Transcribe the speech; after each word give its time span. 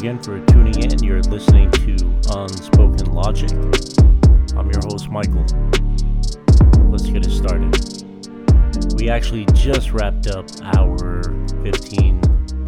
again 0.00 0.18
for 0.22 0.40
tuning 0.46 0.82
in. 0.82 1.04
You're 1.04 1.20
listening 1.24 1.70
to 1.72 1.92
Unspoken 2.34 3.12
Logic. 3.12 3.50
I'm 4.56 4.70
your 4.70 4.80
host, 4.88 5.10
Michael. 5.10 5.44
Let's 6.88 7.04
get 7.04 7.26
it 7.26 7.30
started. 7.30 7.76
We 8.94 9.10
actually 9.10 9.44
just 9.52 9.92
wrapped 9.92 10.26
up 10.26 10.46
our 10.62 11.22
15 11.62 12.18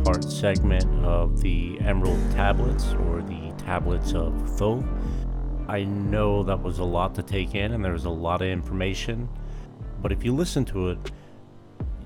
part 0.05 0.25
segment 0.25 0.85
of 1.07 1.41
the 1.41 1.81
Emerald 1.81 2.21
Tablets, 2.33 2.93
or 3.07 3.23
the 3.23 3.51
Tablets 3.65 4.13
of 4.13 4.35
Thoth. 4.59 4.85
I 5.69 5.85
know 5.85 6.43
that 6.43 6.63
was 6.63 6.81
a 6.81 6.85
lot 6.85 7.15
to 7.15 7.23
take 7.23 7.55
in, 7.55 7.73
and 7.73 7.83
there 7.83 7.95
was 7.95 8.05
a 8.05 8.11
lot 8.11 8.43
of 8.43 8.49
information, 8.49 9.27
but 10.03 10.13
if 10.13 10.23
you 10.23 10.35
listen 10.35 10.67
to 10.67 10.91
it, 10.91 10.99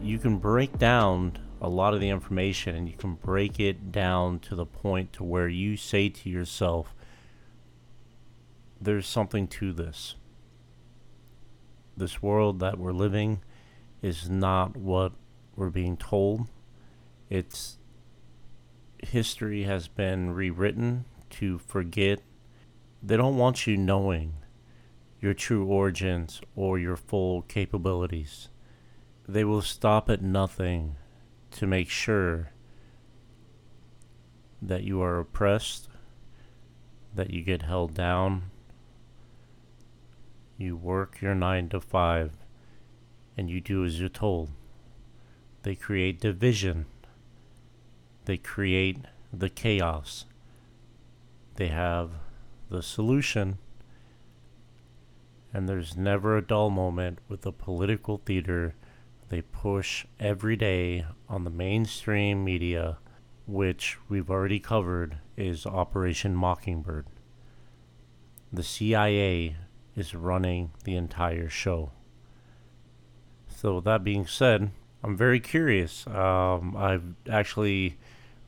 you 0.00 0.20
can 0.20 0.38
break 0.38 0.78
down 0.78 1.36
a 1.60 1.68
lot 1.68 1.94
of 1.94 2.00
the 2.00 2.08
information 2.08 2.74
and 2.76 2.88
you 2.88 2.96
can 2.96 3.14
break 3.14 3.58
it 3.58 3.90
down 3.90 4.38
to 4.40 4.54
the 4.54 4.66
point 4.66 5.12
to 5.14 5.24
where 5.24 5.48
you 5.48 5.76
say 5.76 6.08
to 6.08 6.28
yourself 6.28 6.94
there's 8.80 9.06
something 9.06 9.46
to 9.48 9.72
this. 9.72 10.16
This 11.96 12.22
world 12.22 12.60
that 12.60 12.78
we're 12.78 12.92
living 12.92 13.40
is 14.02 14.28
not 14.28 14.76
what 14.76 15.12
we're 15.56 15.70
being 15.70 15.96
told. 15.96 16.46
It's 17.30 17.78
history 18.98 19.62
has 19.64 19.88
been 19.88 20.34
rewritten 20.34 21.06
to 21.30 21.58
forget. 21.58 22.20
They 23.02 23.16
don't 23.16 23.38
want 23.38 23.66
you 23.66 23.76
knowing 23.76 24.34
your 25.20 25.34
true 25.34 25.64
origins 25.64 26.40
or 26.54 26.78
your 26.78 26.96
full 26.96 27.42
capabilities. 27.42 28.48
They 29.26 29.44
will 29.44 29.62
stop 29.62 30.10
at 30.10 30.22
nothing 30.22 30.96
to 31.56 31.66
make 31.66 31.88
sure 31.88 32.50
that 34.60 34.84
you 34.84 35.00
are 35.02 35.18
oppressed, 35.18 35.88
that 37.14 37.30
you 37.30 37.42
get 37.42 37.62
held 37.62 37.94
down, 37.94 38.50
you 40.58 40.76
work 40.76 41.20
your 41.20 41.34
9 41.34 41.68
to 41.70 41.80
5, 41.80 42.32
and 43.36 43.50
you 43.50 43.60
do 43.60 43.84
as 43.84 44.00
you're 44.00 44.08
told. 44.08 44.50
They 45.62 45.74
create 45.74 46.20
division. 46.20 46.86
They 48.24 48.36
create 48.36 48.98
the 49.32 49.48
chaos. 49.48 50.24
They 51.56 51.68
have 51.68 52.10
the 52.70 52.82
solution. 52.82 53.58
And 55.52 55.68
there's 55.68 55.96
never 55.96 56.36
a 56.36 56.46
dull 56.46 56.70
moment 56.70 57.18
with 57.28 57.42
the 57.42 57.52
political 57.52 58.18
theater 58.18 58.74
they 59.28 59.42
push 59.42 60.06
every 60.20 60.56
day 60.56 61.04
on 61.28 61.44
the 61.44 61.50
mainstream 61.50 62.44
media, 62.44 62.98
which 63.46 63.98
we've 64.08 64.30
already 64.30 64.60
covered, 64.60 65.18
is 65.36 65.66
Operation 65.66 66.34
Mockingbird. 66.34 67.06
The 68.52 68.62
CIA 68.62 69.56
is 69.96 70.14
running 70.14 70.70
the 70.84 70.96
entire 70.96 71.48
show. 71.48 71.90
So, 73.48 73.80
that 73.80 74.04
being 74.04 74.26
said, 74.26 74.70
I'm 75.02 75.16
very 75.16 75.40
curious. 75.40 76.06
Um, 76.06 76.76
I've 76.76 77.14
actually 77.28 77.98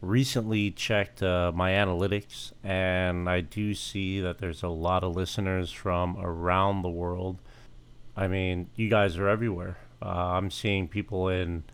recently 0.00 0.70
checked 0.70 1.22
uh, 1.22 1.50
my 1.54 1.72
analytics, 1.72 2.52
and 2.62 3.28
I 3.28 3.40
do 3.40 3.74
see 3.74 4.20
that 4.20 4.38
there's 4.38 4.62
a 4.62 4.68
lot 4.68 5.02
of 5.02 5.16
listeners 5.16 5.72
from 5.72 6.16
around 6.18 6.82
the 6.82 6.90
world. 6.90 7.38
I 8.16 8.28
mean, 8.28 8.70
you 8.76 8.88
guys 8.88 9.16
are 9.16 9.28
everywhere. 9.28 9.78
Uh, 10.00 10.06
I'm 10.06 10.50
seeing 10.50 10.88
people 10.88 11.28
in 11.28 11.64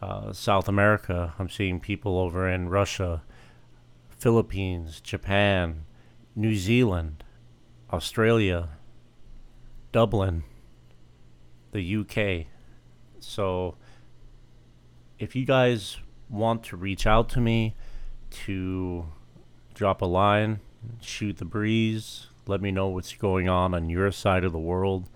uh, 0.00 0.32
South 0.32 0.68
America. 0.68 1.34
I'm 1.38 1.48
seeing 1.48 1.80
people 1.80 2.18
over 2.18 2.48
in 2.48 2.68
Russia, 2.68 3.22
Philippines, 4.10 5.00
Japan, 5.00 5.84
New 6.34 6.54
Zealand, 6.54 7.24
Australia, 7.92 8.70
Dublin, 9.92 10.44
the 11.72 11.96
UK. 11.96 12.46
So 13.20 13.76
if 15.18 15.36
you 15.36 15.44
guys 15.44 15.98
want 16.28 16.64
to 16.64 16.76
reach 16.76 17.06
out 17.06 17.28
to 17.30 17.40
me 17.40 17.76
to 18.30 19.06
drop 19.74 20.02
a 20.02 20.06
line, 20.06 20.60
shoot 21.00 21.36
the 21.36 21.44
breeze, 21.44 22.26
let 22.46 22.60
me 22.60 22.70
know 22.70 22.88
what's 22.88 23.14
going 23.14 23.48
on 23.48 23.74
on 23.74 23.88
your 23.88 24.10
side 24.10 24.44
of 24.44 24.52
the 24.52 24.58
world 24.58 25.08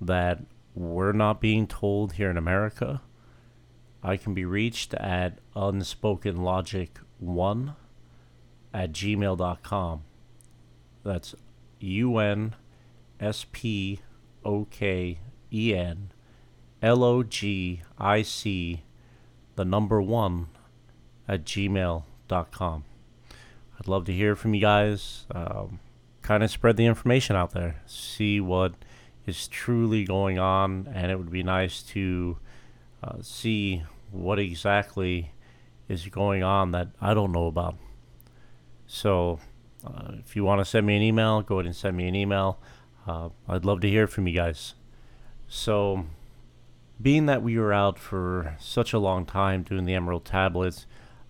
that 0.00 0.42
we're 0.76 1.12
not 1.12 1.40
being 1.40 1.66
told 1.66 2.12
here 2.12 2.30
in 2.30 2.36
America, 2.36 3.00
I 4.02 4.18
can 4.18 4.34
be 4.34 4.44
reached 4.44 4.92
at 4.94 5.38
unspokenlogic1 5.56 7.74
at 8.74 8.92
gmail.com. 8.92 10.02
That's 11.02 11.34
U 11.80 12.18
N 12.18 12.54
S 13.18 13.46
P 13.50 14.00
O 14.44 14.66
K 14.70 15.18
E 15.50 15.74
N 15.74 16.10
L 16.82 17.02
O 17.02 17.22
G 17.22 17.80
I 17.98 18.20
C, 18.20 18.82
the 19.54 19.64
number 19.64 20.02
one, 20.02 20.48
at 21.26 21.44
gmail.com. 21.44 22.84
I'd 23.78 23.88
love 23.88 24.04
to 24.04 24.12
hear 24.12 24.36
from 24.36 24.54
you 24.54 24.60
guys. 24.60 25.24
Um, 25.34 25.80
kind 26.20 26.42
of 26.42 26.50
spread 26.50 26.76
the 26.76 26.86
information 26.86 27.34
out 27.34 27.52
there. 27.52 27.80
See 27.86 28.40
what 28.40 28.74
is 29.26 29.48
truly 29.48 30.04
going 30.04 30.38
on, 30.38 30.88
and 30.94 31.10
it 31.10 31.16
would 31.16 31.30
be 31.30 31.42
nice 31.42 31.82
to 31.82 32.38
uh, 33.02 33.16
see 33.20 33.82
what 34.10 34.38
exactly 34.38 35.32
is 35.88 36.06
going 36.06 36.42
on 36.42 36.72
that 36.72 36.88
I 37.00 37.14
don't 37.14 37.32
know 37.32 37.46
about. 37.46 37.76
So, 38.86 39.40
uh, 39.84 40.12
if 40.24 40.36
you 40.36 40.44
want 40.44 40.60
to 40.60 40.64
send 40.64 40.86
me 40.86 40.96
an 40.96 41.02
email, 41.02 41.42
go 41.42 41.56
ahead 41.56 41.66
and 41.66 41.76
send 41.76 41.96
me 41.96 42.08
an 42.08 42.14
email. 42.14 42.58
Uh, 43.06 43.30
I'd 43.48 43.64
love 43.64 43.80
to 43.80 43.88
hear 43.88 44.06
from 44.06 44.26
you 44.26 44.34
guys. 44.34 44.74
So, 45.48 46.06
being 47.00 47.26
that 47.26 47.42
we 47.42 47.58
were 47.58 47.72
out 47.72 47.98
for 47.98 48.56
such 48.58 48.92
a 48.92 48.98
long 48.98 49.26
time 49.26 49.62
doing 49.62 49.84
the 49.84 49.94
Emerald 49.94 50.24
Tablets, 50.24 50.86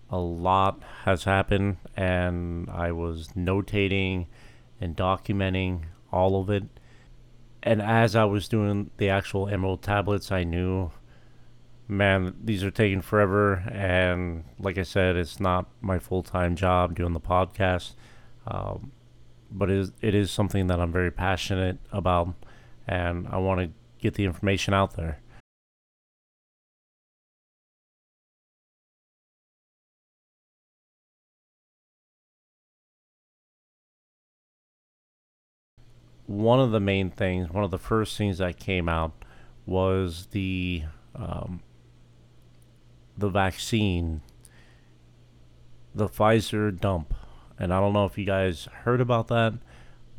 a 0.09 0.17
lot 0.17 0.81
has 1.03 1.25
happened, 1.25 1.77
and 1.95 2.69
I 2.69 2.91
was 2.91 3.29
notating 3.29 4.27
and 4.79 4.95
documenting 4.95 5.83
all 6.11 6.39
of 6.39 6.49
it 6.49 6.63
and 7.63 7.81
as 7.81 8.15
I 8.15 8.25
was 8.25 8.47
doing 8.47 8.91
the 8.97 9.09
actual 9.09 9.47
emerald 9.47 9.81
tablets, 9.81 10.31
I 10.31 10.43
knew, 10.43 10.91
man, 11.87 12.35
these 12.43 12.63
are 12.63 12.71
taking 12.71 13.01
forever. 13.01 13.63
And 13.71 14.43
like 14.59 14.77
I 14.77 14.83
said, 14.83 15.15
it's 15.15 15.39
not 15.39 15.67
my 15.81 15.99
full 15.99 16.23
time 16.23 16.55
job 16.55 16.95
doing 16.95 17.13
the 17.13 17.19
podcast, 17.19 17.93
um, 18.45 18.91
but 19.51 19.69
it 19.69 19.77
is, 19.77 19.91
it 20.01 20.15
is 20.15 20.31
something 20.31 20.67
that 20.67 20.79
I'm 20.79 20.91
very 20.91 21.11
passionate 21.11 21.79
about, 21.91 22.33
and 22.87 23.27
I 23.29 23.37
want 23.37 23.61
to 23.61 23.69
get 23.99 24.13
the 24.13 24.25
information 24.25 24.73
out 24.73 24.95
there. 24.95 25.19
One 36.27 36.59
of 36.59 36.71
the 36.71 36.79
main 36.79 37.09
things, 37.09 37.49
one 37.49 37.63
of 37.63 37.71
the 37.71 37.79
first 37.79 38.17
things 38.17 38.37
that 38.37 38.59
came 38.59 38.87
out 38.87 39.25
was 39.65 40.27
the 40.31 40.83
um, 41.15 41.61
the 43.17 43.29
vaccine, 43.29 44.21
the 45.95 46.07
Pfizer 46.07 46.79
dump, 46.79 47.15
and 47.57 47.73
I 47.73 47.79
don't 47.79 47.93
know 47.93 48.05
if 48.05 48.17
you 48.17 48.25
guys 48.25 48.67
heard 48.83 49.01
about 49.01 49.29
that, 49.29 49.53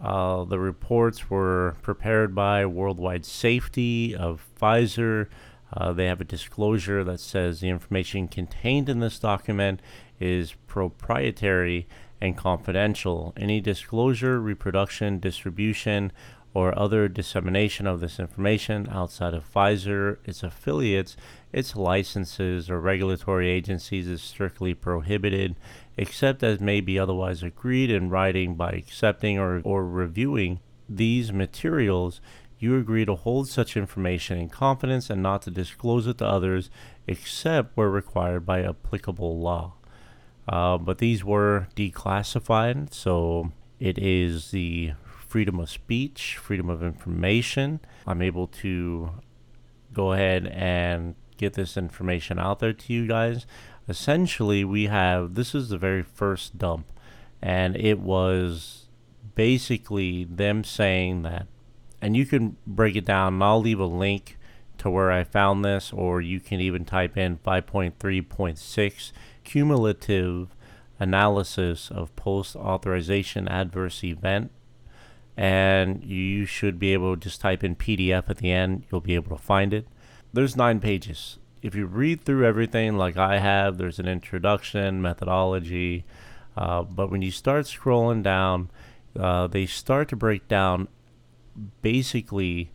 Uh, 0.03 0.43
the 0.45 0.57
reports 0.57 1.29
were 1.29 1.75
prepared 1.83 2.33
by 2.33 2.65
Worldwide 2.65 3.25
Safety 3.25 4.15
of 4.15 4.43
Pfizer. 4.59 5.27
Uh, 5.71 5.93
they 5.93 6.07
have 6.07 6.19
a 6.19 6.25
disclosure 6.25 7.03
that 7.03 7.19
says 7.19 7.59
the 7.59 7.69
information 7.69 8.27
contained 8.27 8.89
in 8.89 9.01
this 9.01 9.19
document 9.19 9.83
is 10.19 10.55
proprietary 10.65 11.87
and 12.19 12.35
confidential. 12.35 13.35
Any 13.37 13.61
disclosure, 13.61 14.41
reproduction, 14.41 15.19
distribution, 15.19 16.11
or 16.53 16.77
other 16.77 17.07
dissemination 17.07 17.87
of 17.87 18.01
this 18.01 18.19
information 18.19 18.87
outside 18.91 19.33
of 19.33 19.51
Pfizer, 19.53 20.17
its 20.25 20.43
affiliates, 20.43 21.15
its 21.53 21.75
licenses, 21.75 22.69
or 22.69 22.79
regulatory 22.81 23.49
agencies 23.49 24.07
is 24.07 24.21
strictly 24.21 24.73
prohibited. 24.73 25.55
except 25.97 26.41
as 26.43 26.59
may 26.59 26.81
be 26.81 26.97
otherwise 26.97 27.43
agreed 27.43 27.91
in 27.91 28.09
writing 28.09 28.55
by 28.55 28.71
accepting 28.71 29.37
or, 29.37 29.61
or 29.63 29.85
reviewing 29.85 30.59
these 30.89 31.31
materials, 31.31 32.21
you 32.59 32.77
agree 32.77 33.05
to 33.05 33.15
hold 33.15 33.47
such 33.47 33.75
information 33.75 34.37
in 34.37 34.49
confidence 34.49 35.09
and 35.09 35.21
not 35.21 35.41
to 35.41 35.51
disclose 35.51 36.07
it 36.07 36.17
to 36.17 36.25
others 36.25 36.69
except 37.07 37.75
where 37.75 37.89
required 37.89 38.45
by 38.45 38.61
applicable 38.61 39.39
law. 39.39 39.73
Uh, 40.47 40.77
but 40.77 40.97
these 40.97 41.23
were 41.23 41.67
declassified, 41.75 42.93
so 42.93 43.51
it 43.79 43.97
is 43.97 44.51
the 44.51 44.93
freedom 45.31 45.61
of 45.61 45.69
speech, 45.69 46.35
freedom 46.35 46.69
of 46.69 46.83
information. 46.83 47.79
I'm 48.05 48.21
able 48.21 48.47
to 48.47 49.11
go 49.93 50.11
ahead 50.11 50.45
and 50.47 51.15
get 51.37 51.53
this 51.53 51.77
information 51.77 52.37
out 52.37 52.59
there 52.59 52.73
to 52.73 52.93
you 52.93 53.07
guys. 53.07 53.45
Essentially, 53.87 54.65
we 54.65 54.87
have 54.87 55.35
this 55.35 55.55
is 55.55 55.69
the 55.69 55.77
very 55.77 56.03
first 56.03 56.57
dump, 56.57 56.91
and 57.41 57.77
it 57.77 57.99
was 57.99 58.89
basically 59.33 60.25
them 60.25 60.65
saying 60.65 61.21
that, 61.21 61.47
and 62.01 62.17
you 62.17 62.25
can 62.25 62.57
break 62.67 62.97
it 62.97 63.05
down, 63.05 63.35
and 63.35 63.43
I'll 63.43 63.61
leave 63.61 63.79
a 63.79 63.85
link 63.85 64.37
to 64.79 64.89
where 64.89 65.13
I 65.13 65.23
found 65.23 65.63
this, 65.63 65.93
or 65.93 66.19
you 66.19 66.41
can 66.41 66.59
even 66.59 66.83
type 66.83 67.15
in 67.15 67.37
5.3.6 67.37 69.11
cumulative 69.45 70.49
analysis 70.99 71.89
of 71.89 72.13
post 72.17 72.57
authorization 72.57 73.47
adverse 73.47 74.03
event. 74.03 74.51
And 75.37 76.03
you 76.03 76.45
should 76.45 76.77
be 76.77 76.93
able 76.93 77.15
to 77.15 77.19
just 77.21 77.41
type 77.41 77.63
in 77.63 77.75
PDF 77.75 78.29
at 78.29 78.37
the 78.37 78.51
end, 78.51 78.85
you'll 78.91 79.01
be 79.01 79.15
able 79.15 79.35
to 79.35 79.41
find 79.41 79.73
it. 79.73 79.87
There's 80.33 80.55
nine 80.55 80.79
pages. 80.79 81.39
If 81.61 81.75
you 81.75 81.85
read 81.85 82.23
through 82.23 82.45
everything 82.45 82.97
like 82.97 83.17
I 83.17 83.39
have, 83.39 83.77
there's 83.77 83.99
an 83.99 84.07
introduction, 84.07 85.01
methodology. 85.01 86.05
Uh, 86.57 86.83
but 86.83 87.11
when 87.11 87.21
you 87.21 87.31
start 87.31 87.65
scrolling 87.65 88.23
down, 88.23 88.69
uh, 89.17 89.47
they 89.47 89.65
start 89.65 90.09
to 90.09 90.15
break 90.15 90.47
down 90.47 90.87
basically 91.81 92.71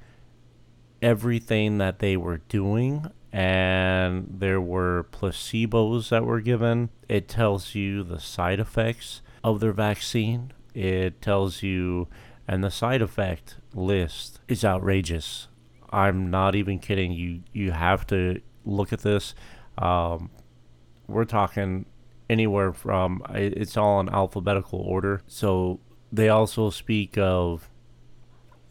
everything 1.02 1.78
that 1.78 1.98
they 1.98 2.16
were 2.16 2.38
doing 2.48 3.10
and 3.32 4.26
there 4.38 4.60
were 4.60 5.06
placebos 5.12 6.08
that 6.08 6.24
were 6.24 6.40
given. 6.40 6.88
It 7.06 7.28
tells 7.28 7.74
you 7.74 8.02
the 8.02 8.18
side 8.18 8.60
effects 8.60 9.20
of 9.44 9.60
their 9.60 9.72
vaccine. 9.72 10.52
It 10.74 11.20
tells 11.20 11.62
you, 11.62 12.08
and 12.48 12.62
the 12.62 12.70
side 12.70 13.02
effect 13.02 13.56
list 13.74 14.40
is 14.48 14.64
outrageous. 14.64 15.48
I'm 15.90 16.30
not 16.30 16.54
even 16.54 16.78
kidding. 16.78 17.12
You 17.12 17.42
you 17.52 17.72
have 17.72 18.06
to 18.08 18.40
look 18.64 18.92
at 18.92 19.00
this. 19.00 19.34
Um, 19.78 20.30
we're 21.06 21.24
talking 21.24 21.86
anywhere 22.28 22.72
from 22.72 23.22
it's 23.30 23.76
all 23.76 24.00
in 24.00 24.08
alphabetical 24.08 24.80
order. 24.80 25.22
So 25.26 25.80
they 26.12 26.28
also 26.28 26.70
speak 26.70 27.16
of 27.16 27.70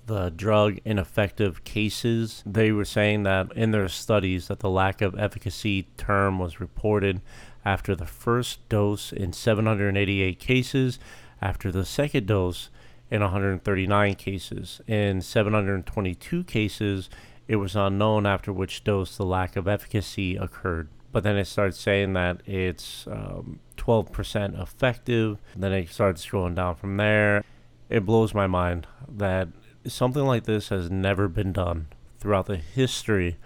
the 0.05 0.29
drug 0.29 0.77
ineffective 0.85 1.63
cases. 1.63 2.43
They 2.45 2.71
were 2.71 2.85
saying 2.85 3.23
that 3.23 3.51
in 3.55 3.71
their 3.71 3.87
studies 3.87 4.47
that 4.47 4.59
the 4.59 4.69
lack 4.69 5.01
of 5.01 5.17
efficacy 5.17 5.87
term 5.97 6.37
was 6.37 6.59
reported 6.59 7.21
after 7.63 7.95
the 7.95 8.05
first 8.05 8.67
dose 8.69 9.11
in 9.11 9.33
788 9.33 10.39
cases, 10.39 10.99
after 11.41 11.71
the 11.71 11.85
second 11.85 12.27
dose 12.27 12.69
in 13.11 13.21
139 13.21 14.15
cases. 14.15 14.81
In 14.87 15.21
722 15.21 16.43
cases, 16.43 17.09
it 17.47 17.57
was 17.57 17.75
unknown 17.75 18.25
after 18.25 18.51
which 18.51 18.83
dose 18.83 19.15
the 19.15 19.25
lack 19.25 19.55
of 19.55 19.67
efficacy 19.67 20.35
occurred. 20.35 20.89
But 21.11 21.23
then 21.23 21.37
it 21.37 21.45
starts 21.45 21.79
saying 21.79 22.13
that 22.13 22.41
it's 22.45 23.07
um, 23.07 23.59
12% 23.77 24.61
effective. 24.61 25.37
Then 25.55 25.71
it 25.71 25.89
starts 25.89 26.29
going 26.29 26.55
down 26.55 26.75
from 26.75 26.97
there. 26.97 27.43
It 27.89 28.05
blows 28.05 28.33
my 28.33 28.47
mind 28.47 28.87
that 29.07 29.47
something 29.87 30.25
like 30.25 30.43
this 30.43 30.69
has 30.69 30.89
never 30.89 31.27
been 31.27 31.53
done 31.53 31.87
throughout 32.19 32.47
the 32.47 32.57
history 32.57 33.37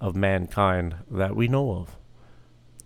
of 0.00 0.16
mankind 0.16 0.96
that 1.10 1.36
we 1.36 1.48
know 1.48 1.70
of 1.70 1.96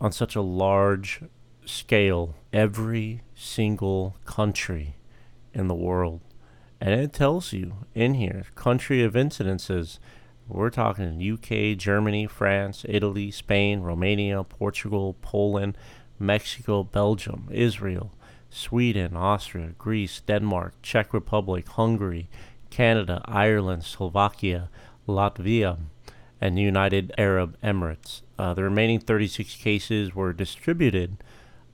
on 0.00 0.12
such 0.12 0.36
a 0.36 0.42
large 0.42 1.22
scale. 1.64 2.34
Every 2.52 3.22
single 3.34 4.16
country 4.26 4.96
in 5.52 5.68
the 5.68 5.74
world. 5.74 6.20
And 6.80 6.98
it 6.98 7.12
tells 7.12 7.52
you 7.52 7.84
in 7.94 8.14
here 8.14 8.44
country 8.54 9.02
of 9.02 9.14
incidences. 9.14 9.98
We're 10.48 10.70
talking 10.70 11.20
UK, 11.20 11.78
Germany, 11.78 12.26
France, 12.26 12.84
Italy, 12.88 13.30
Spain, 13.30 13.80
Romania, 13.82 14.42
Portugal, 14.42 15.16
Poland, 15.20 15.76
Mexico, 16.18 16.82
Belgium, 16.82 17.48
Israel, 17.52 18.12
Sweden, 18.48 19.16
Austria, 19.16 19.74
Greece, 19.78 20.20
Denmark, 20.20 20.74
Czech 20.82 21.14
Republic, 21.14 21.68
Hungary, 21.68 22.28
Canada, 22.70 23.22
Ireland, 23.26 23.84
Slovakia, 23.84 24.68
Latvia, 25.06 25.78
and 26.40 26.56
the 26.56 26.62
United 26.62 27.12
Arab 27.18 27.56
Emirates. 27.62 28.22
Uh, 28.38 28.54
the 28.54 28.64
remaining 28.64 28.98
36 28.98 29.56
cases 29.56 30.14
were 30.14 30.32
distributed 30.32 31.18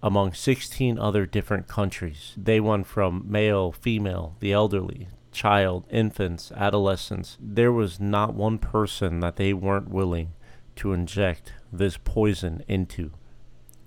among 0.07 0.33
16 0.33 1.01
other 1.01 1.27
different 1.27 1.67
countries. 1.67 2.33
They 2.37 2.61
went 2.61 2.87
from 2.87 3.25
male, 3.27 3.73
female, 3.73 4.37
the 4.39 4.53
elderly, 4.53 5.09
child, 5.33 5.83
infants, 5.91 6.53
adolescents. 6.53 7.37
There 7.41 7.73
was 7.73 7.99
not 7.99 8.33
one 8.33 8.59
person 8.59 9.19
that 9.19 9.35
they 9.35 9.53
weren't 9.53 9.91
willing 9.91 10.29
to 10.77 10.93
inject 10.93 11.55
this 11.73 11.97
poison 11.97 12.63
into. 12.69 13.11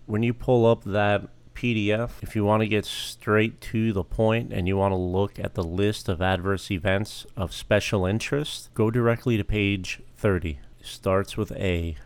When 0.07 0.21
you 0.21 0.33
pull 0.33 0.66
up 0.66 0.83
that 0.83 1.30
PDF. 1.56 2.12
If 2.21 2.38
you 2.38 2.45
want 2.45 2.62
to 2.62 2.69
get 2.69 2.86
straight 2.86 3.60
to 3.62 3.92
the 3.92 4.04
point 4.04 4.54
and 4.54 4.66
you 4.66 4.77
want 4.77 4.94
to 4.94 4.98
look 4.98 5.38
at 5.38 5.56
the 5.56 5.63
list 5.63 6.07
of 6.07 6.21
adverse 6.21 6.71
events 6.71 7.25
of 7.36 7.54
special 7.54 8.06
interest, 8.06 8.69
go 8.74 8.89
directly 8.89 9.36
to 9.36 9.44
page 9.44 10.01
30. 10.16 10.60
It 10.80 10.86
starts 10.86 11.36
with 11.36 11.51
A 11.51 11.98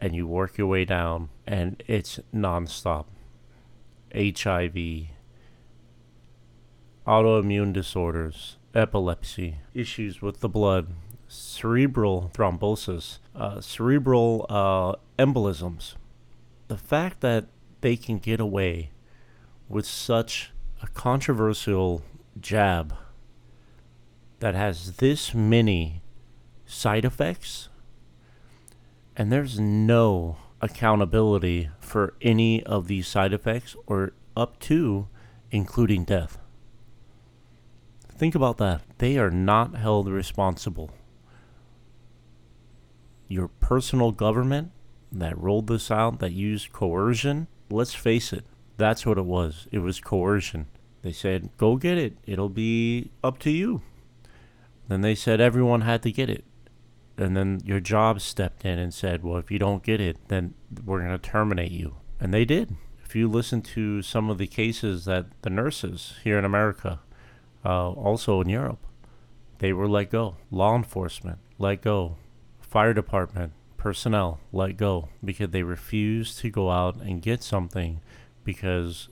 and 0.00 0.14
you 0.14 0.26
work 0.26 0.58
your 0.58 0.66
way 0.66 0.84
down, 0.84 1.30
and 1.46 1.82
it's 1.86 2.20
nonstop. 2.34 3.06
HIV, 4.14 5.08
autoimmune 7.06 7.72
disorders, 7.72 8.56
epilepsy, 8.74 9.56
issues 9.74 10.22
with 10.22 10.40
the 10.40 10.48
blood, 10.48 10.88
cerebral 11.28 12.30
thrombosis, 12.34 13.18
uh, 13.34 13.60
cerebral 13.60 14.46
uh, 14.48 14.94
embolisms. 15.18 15.94
The 16.68 16.76
fact 16.76 17.20
that 17.20 17.46
they 17.80 17.96
can 17.96 18.18
get 18.18 18.40
away 18.40 18.90
with 19.68 19.86
such 19.86 20.52
a 20.82 20.86
controversial 20.88 22.02
jab 22.40 22.94
that 24.40 24.54
has 24.54 24.96
this 24.96 25.34
many 25.34 26.02
side 26.66 27.04
effects 27.04 27.68
and 29.16 29.32
there's 29.32 29.58
no 29.58 30.36
accountability 30.60 31.70
for 31.80 32.14
any 32.20 32.62
of 32.64 32.86
these 32.86 33.08
side 33.08 33.32
effects 33.32 33.74
or 33.86 34.12
up 34.36 34.58
to 34.60 35.08
including 35.50 36.04
death. 36.04 36.38
Think 38.16 38.34
about 38.34 38.58
that. 38.58 38.82
They 38.98 39.18
are 39.18 39.30
not 39.30 39.76
held 39.76 40.08
responsible. 40.08 40.90
Your 43.28 43.48
personal 43.48 44.12
government 44.12 44.72
that 45.12 45.38
rolled 45.38 45.66
this 45.66 45.90
out, 45.90 46.20
that 46.20 46.32
used 46.32 46.72
coercion, 46.72 47.48
let's 47.70 47.94
face 47.94 48.32
it, 48.32 48.44
that's 48.76 49.06
what 49.06 49.18
it 49.18 49.24
was. 49.24 49.66
It 49.70 49.78
was 49.78 50.00
coercion. 50.00 50.66
They 51.02 51.12
said, 51.12 51.50
go 51.56 51.76
get 51.76 51.98
it. 51.98 52.16
It'll 52.26 52.48
be 52.48 53.10
up 53.22 53.38
to 53.40 53.50
you. 53.50 53.82
Then 54.88 55.00
they 55.00 55.14
said 55.14 55.40
everyone 55.40 55.82
had 55.82 56.02
to 56.02 56.12
get 56.12 56.30
it. 56.30 56.44
And 57.18 57.36
then 57.36 57.60
your 57.64 57.80
job 57.80 58.20
stepped 58.20 58.64
in 58.64 58.78
and 58.78 58.92
said, 58.92 59.22
well, 59.22 59.38
if 59.38 59.50
you 59.50 59.58
don't 59.58 59.82
get 59.82 60.00
it, 60.00 60.18
then 60.28 60.54
we're 60.84 61.00
going 61.00 61.12
to 61.12 61.18
terminate 61.18 61.72
you. 61.72 61.96
And 62.20 62.32
they 62.32 62.44
did. 62.44 62.76
If 63.04 63.14
you 63.14 63.28
listen 63.28 63.62
to 63.62 64.02
some 64.02 64.28
of 64.28 64.38
the 64.38 64.46
cases 64.46 65.04
that 65.06 65.26
the 65.42 65.50
nurses 65.50 66.14
here 66.24 66.38
in 66.38 66.44
America, 66.44 67.00
uh, 67.64 67.90
also 67.90 68.40
in 68.40 68.48
Europe, 68.48 68.86
they 69.58 69.72
were 69.72 69.88
let 69.88 70.10
go. 70.10 70.36
Law 70.50 70.76
enforcement 70.76 71.38
let 71.58 71.82
go. 71.82 72.16
Fire 72.60 72.92
department 72.92 73.52
personnel 73.76 74.40
let 74.52 74.76
go 74.76 75.08
because 75.24 75.50
they 75.50 75.62
refused 75.62 76.38
to 76.40 76.50
go 76.50 76.70
out 76.70 76.96
and 76.96 77.22
get 77.22 77.42
something 77.42 78.00
because 78.42 79.08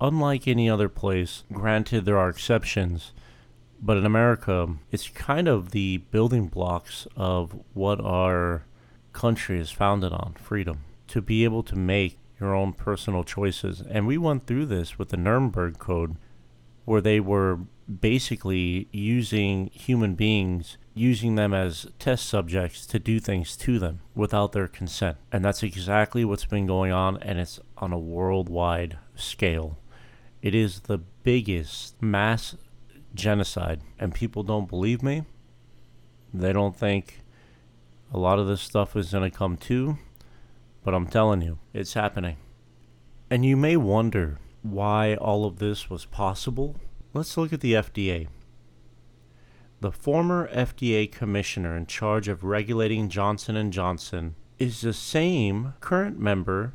unlike 0.00 0.48
any 0.48 0.68
other 0.68 0.88
place 0.88 1.44
granted 1.52 2.04
there 2.04 2.18
are 2.18 2.28
exceptions 2.28 3.12
but 3.80 3.96
in 3.96 4.06
america 4.06 4.68
it's 4.90 5.08
kind 5.10 5.48
of 5.48 5.70
the 5.70 5.98
building 6.10 6.46
blocks 6.46 7.06
of 7.16 7.54
what 7.74 8.00
our 8.00 8.64
country 9.12 9.58
is 9.58 9.70
founded 9.70 10.12
on 10.12 10.34
freedom 10.34 10.80
to 11.06 11.20
be 11.20 11.44
able 11.44 11.62
to 11.62 11.76
make 11.76 12.18
your 12.40 12.54
own 12.54 12.72
personal 12.72 13.24
choices 13.24 13.82
and 13.90 14.06
we 14.06 14.18
went 14.18 14.46
through 14.46 14.66
this 14.66 14.98
with 14.98 15.08
the 15.08 15.16
nuremberg 15.16 15.78
code 15.78 16.16
where 16.84 17.00
they 17.00 17.20
were 17.20 17.58
basically 18.00 18.86
using 18.92 19.66
human 19.72 20.14
beings 20.14 20.76
using 20.98 21.36
them 21.36 21.54
as 21.54 21.86
test 21.98 22.26
subjects 22.26 22.84
to 22.84 22.98
do 22.98 23.20
things 23.20 23.56
to 23.56 23.78
them 23.78 24.00
without 24.14 24.52
their 24.52 24.68
consent. 24.68 25.16
And 25.32 25.44
that's 25.44 25.62
exactly 25.62 26.24
what's 26.24 26.44
been 26.44 26.66
going 26.66 26.92
on, 26.92 27.16
and 27.22 27.38
it's 27.38 27.60
on 27.78 27.92
a 27.92 27.98
worldwide 27.98 28.98
scale. 29.14 29.78
It 30.42 30.54
is 30.54 30.80
the 30.80 30.98
biggest 30.98 32.00
mass 32.02 32.56
genocide, 33.18 33.82
and 33.98 34.14
people 34.14 34.42
don't 34.42 34.68
believe 34.68 35.02
me. 35.02 35.24
They 36.32 36.52
don't 36.52 36.76
think 36.76 37.20
a 38.12 38.18
lot 38.18 38.38
of 38.38 38.46
this 38.46 38.60
stuff 38.60 38.96
is 38.96 39.12
going 39.12 39.30
to 39.30 39.36
come 39.36 39.56
to, 39.58 39.98
but 40.82 40.94
I'm 40.94 41.06
telling 41.06 41.42
you, 41.42 41.58
it's 41.74 41.94
happening. 41.94 42.36
And 43.30 43.44
you 43.44 43.56
may 43.56 43.76
wonder 43.76 44.38
why 44.62 45.14
all 45.14 45.44
of 45.44 45.58
this 45.58 45.90
was 45.90 46.06
possible. 46.06 46.76
Let's 47.12 47.36
look 47.36 47.52
at 47.52 47.60
the 47.60 47.74
FDA. 47.74 48.28
The 49.80 49.92
former 49.92 50.48
FDA 50.52 51.10
commissioner 51.10 51.76
in 51.76 51.86
charge 51.86 52.26
of 52.28 52.42
regulating 52.42 53.08
Johnson 53.08 53.70
& 53.70 53.72
Johnson 53.72 54.34
is 54.58 54.80
the 54.80 54.92
same 54.92 55.74
current 55.80 56.18
member 56.18 56.72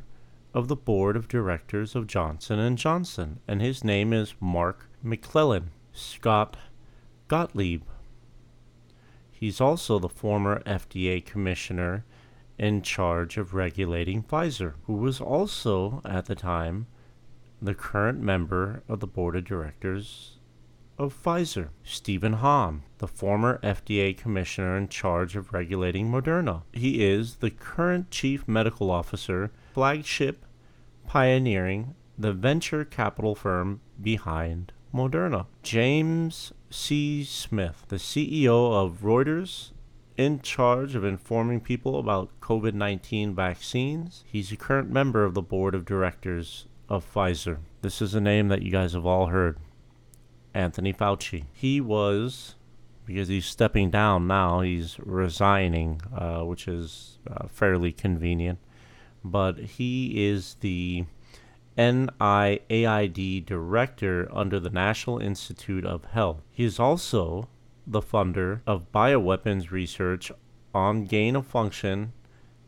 of 0.54 0.68
the 0.68 0.76
board 0.76 1.16
of 1.16 1.28
directors 1.28 1.94
of 1.94 2.06
Johnson 2.06 2.76
& 2.76 2.78
Johnson 2.78 3.40
and 3.46 3.60
his 3.60 3.84
name 3.84 4.12
is 4.12 4.34
Mark 4.40 4.88
McClellan 5.02 5.70
Scott 5.96 6.56
Gottlieb. 7.28 7.82
He's 9.30 9.60
also 9.60 10.00
the 10.00 10.08
former 10.08 10.60
FDA 10.64 11.24
commissioner 11.24 12.04
in 12.58 12.82
charge 12.82 13.36
of 13.36 13.54
regulating 13.54 14.24
Pfizer, 14.24 14.74
who 14.86 14.94
was 14.94 15.20
also 15.20 16.02
at 16.04 16.26
the 16.26 16.34
time 16.34 16.88
the 17.62 17.74
current 17.74 18.20
member 18.20 18.82
of 18.88 18.98
the 18.98 19.06
board 19.06 19.36
of 19.36 19.44
directors 19.44 20.38
of 20.98 21.14
Pfizer, 21.14 21.68
Stephen 21.84 22.34
Hahn, 22.34 22.82
the 22.98 23.08
former 23.08 23.60
FDA 23.62 24.16
commissioner 24.16 24.76
in 24.76 24.88
charge 24.88 25.36
of 25.36 25.52
regulating 25.52 26.10
Moderna. 26.10 26.62
He 26.72 27.04
is 27.04 27.36
the 27.36 27.50
current 27.50 28.10
chief 28.10 28.48
medical 28.48 28.90
officer, 28.90 29.52
flagship 29.72 30.44
pioneering 31.06 31.94
the 32.18 32.32
venture 32.32 32.84
capital 32.84 33.34
firm 33.34 33.80
behind 34.00 34.72
Moderna. 34.94 35.46
James 35.62 36.52
C. 36.70 37.24
Smith, 37.24 37.84
the 37.88 37.96
CEO 37.96 38.72
of 38.72 39.00
Reuters, 39.02 39.72
in 40.16 40.40
charge 40.40 40.94
of 40.94 41.04
informing 41.04 41.60
people 41.60 41.98
about 41.98 42.30
COVID 42.40 42.74
19 42.74 43.34
vaccines. 43.34 44.22
He's 44.24 44.52
a 44.52 44.56
current 44.56 44.90
member 44.90 45.24
of 45.24 45.34
the 45.34 45.42
board 45.42 45.74
of 45.74 45.84
directors 45.84 46.66
of 46.88 47.04
Pfizer. 47.12 47.58
This 47.82 48.00
is 48.00 48.14
a 48.14 48.20
name 48.20 48.46
that 48.48 48.62
you 48.62 48.70
guys 48.70 48.92
have 48.92 49.04
all 49.04 49.26
heard. 49.26 49.58
Anthony 50.54 50.92
Fauci. 50.92 51.46
He 51.52 51.80
was, 51.80 52.54
because 53.04 53.26
he's 53.26 53.46
stepping 53.46 53.90
down 53.90 54.28
now, 54.28 54.60
he's 54.60 54.96
resigning, 55.00 56.00
uh, 56.16 56.42
which 56.42 56.68
is 56.68 57.18
uh, 57.28 57.48
fairly 57.48 57.90
convenient. 57.90 58.60
But 59.24 59.58
he 59.58 60.24
is 60.28 60.56
the 60.60 61.06
NIAID 61.76 63.44
director 63.46 64.28
under 64.32 64.60
the 64.60 64.70
National 64.70 65.18
Institute 65.18 65.84
of 65.84 66.04
Health. 66.04 66.42
He 66.50 66.64
is 66.64 66.78
also 66.78 67.48
the 67.86 68.00
funder 68.00 68.60
of 68.66 68.92
bioweapons 68.92 69.70
research 69.70 70.30
on 70.74 71.04
gain 71.04 71.36
of 71.36 71.46
function 71.46 72.12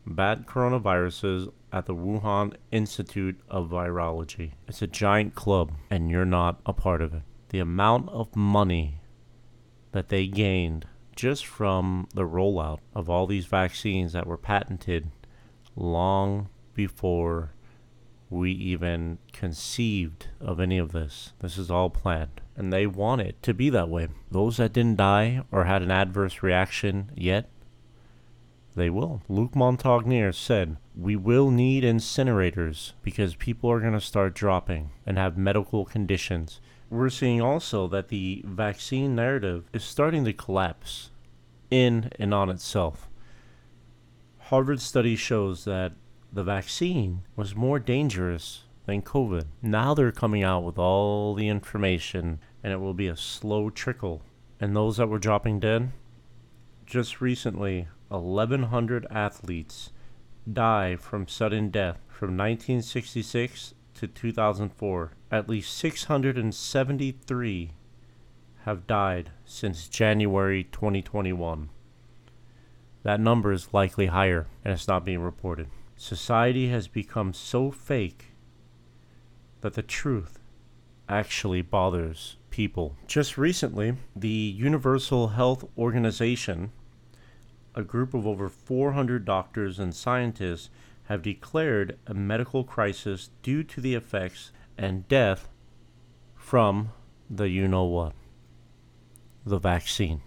bat 0.05 0.45
coronaviruses 0.45 1.51
at 1.71 1.85
the 1.85 1.95
Wuhan 1.95 2.53
Institute 2.71 3.39
of 3.49 3.69
Virology. 3.69 4.53
It's 4.67 4.81
a 4.81 4.87
giant 4.87 5.35
club, 5.35 5.73
and 5.89 6.09
you're 6.09 6.25
not 6.25 6.61
a 6.65 6.73
part 6.73 7.01
of 7.01 7.13
it 7.13 7.23
the 7.49 7.59
amount 7.59 8.09
of 8.09 8.35
money 8.35 8.99
that 9.91 10.09
they 10.09 10.27
gained 10.27 10.85
just 11.15 11.45
from 11.45 12.07
the 12.13 12.23
rollout 12.23 12.79
of 12.93 13.09
all 13.09 13.25
these 13.25 13.45
vaccines 13.45 14.13
that 14.13 14.27
were 14.27 14.37
patented 14.37 15.09
long 15.75 16.49
before 16.73 17.53
we 18.29 18.51
even 18.51 19.17
conceived 19.33 20.27
of 20.39 20.59
any 20.59 20.77
of 20.77 20.91
this. 20.91 21.33
This 21.39 21.57
is 21.57 21.71
all 21.71 21.89
planned. 21.89 22.41
And 22.55 22.73
they 22.73 22.87
want 22.87 23.21
it 23.21 23.41
to 23.43 23.53
be 23.53 23.69
that 23.69 23.89
way. 23.89 24.07
Those 24.31 24.57
that 24.57 24.73
didn't 24.73 24.97
die 24.97 25.43
or 25.51 25.65
had 25.65 25.81
an 25.81 25.91
adverse 25.91 26.41
reaction 26.41 27.11
yet, 27.15 27.49
they 28.75 28.89
will. 28.89 29.21
Luc 29.29 29.53
Montagnier 29.53 30.33
said, 30.33 30.77
We 30.95 31.15
will 31.15 31.51
need 31.51 31.83
incinerators 31.83 32.93
because 33.01 33.35
people 33.35 33.71
are 33.71 33.79
going 33.79 33.93
to 33.93 34.01
start 34.01 34.33
dropping 34.33 34.91
and 35.05 35.17
have 35.17 35.37
medical 35.37 35.85
conditions 35.85 36.59
we're 36.89 37.09
seeing 37.09 37.41
also 37.41 37.87
that 37.87 38.09
the 38.09 38.41
vaccine 38.45 39.15
narrative 39.15 39.65
is 39.73 39.83
starting 39.83 40.23
to 40.25 40.33
collapse 40.33 41.11
in 41.69 42.11
and 42.17 42.33
on 42.33 42.49
itself. 42.49 43.09
Harvard 44.39 44.79
study 44.79 45.15
shows 45.15 45.65
that 45.65 45.93
the 46.31 46.43
vaccine 46.43 47.23
was 47.35 47.55
more 47.55 47.79
dangerous 47.79 48.63
than 48.85 49.01
COVID. 49.01 49.45
Now 49.61 49.93
they're 49.93 50.11
coming 50.11 50.43
out 50.43 50.63
with 50.63 50.77
all 50.77 51.33
the 51.33 51.47
information, 51.47 52.39
and 52.63 52.73
it 52.73 52.77
will 52.77 52.93
be 52.93 53.07
a 53.07 53.17
slow 53.17 53.69
trickle. 53.69 54.21
And 54.59 54.75
those 54.75 54.97
that 54.97 55.07
were 55.07 55.19
dropping 55.19 55.59
dead, 55.59 55.91
just 56.85 57.21
recently, 57.21 57.87
1,100 58.09 59.05
athletes 59.11 59.91
die 60.51 60.95
from 60.95 61.27
sudden 61.27 61.69
death 61.69 61.99
from 62.07 62.37
1966 62.37 63.73
to 63.95 64.07
2004, 64.07 65.11
at 65.31 65.49
least 65.49 65.77
673 65.77 67.71
have 68.63 68.87
died 68.87 69.31
since 69.45 69.87
January 69.87 70.63
2021. 70.63 71.69
That 73.03 73.19
number 73.19 73.51
is 73.51 73.73
likely 73.73 74.07
higher 74.07 74.47
and 74.63 74.73
it's 74.73 74.87
not 74.87 75.05
being 75.05 75.19
reported. 75.19 75.67
Society 75.99 76.69
has 76.69 76.87
become 76.87 77.33
so 77.33 77.71
fake 77.71 78.35
that 79.61 79.73
the 79.73 79.81
truth 79.81 80.39
actually 81.09 81.63
bothers 81.63 82.37
people. 82.51 82.95
Just 83.07 83.35
recently, 83.35 83.95
the 84.15 84.29
Universal 84.29 85.29
Health 85.29 85.67
Organization, 85.75 86.71
a 87.73 87.81
group 87.81 88.13
of 88.13 88.27
over 88.27 88.47
400 88.47 89.25
doctors 89.25 89.79
and 89.79 89.93
scientists, 89.93 90.69
have 91.05 91.23
declared 91.23 91.97
a 92.05 92.13
medical 92.13 92.63
crisis 92.63 93.31
due 93.41 93.63
to 93.63 93.81
the 93.81 93.95
effects 93.95 94.51
and 94.77 95.07
death 95.07 95.49
from 96.35 96.91
the 97.27 97.49
you 97.49 97.67
know 97.67 97.85
what, 97.85 98.13
the 99.45 99.57
vaccine. 99.57 100.21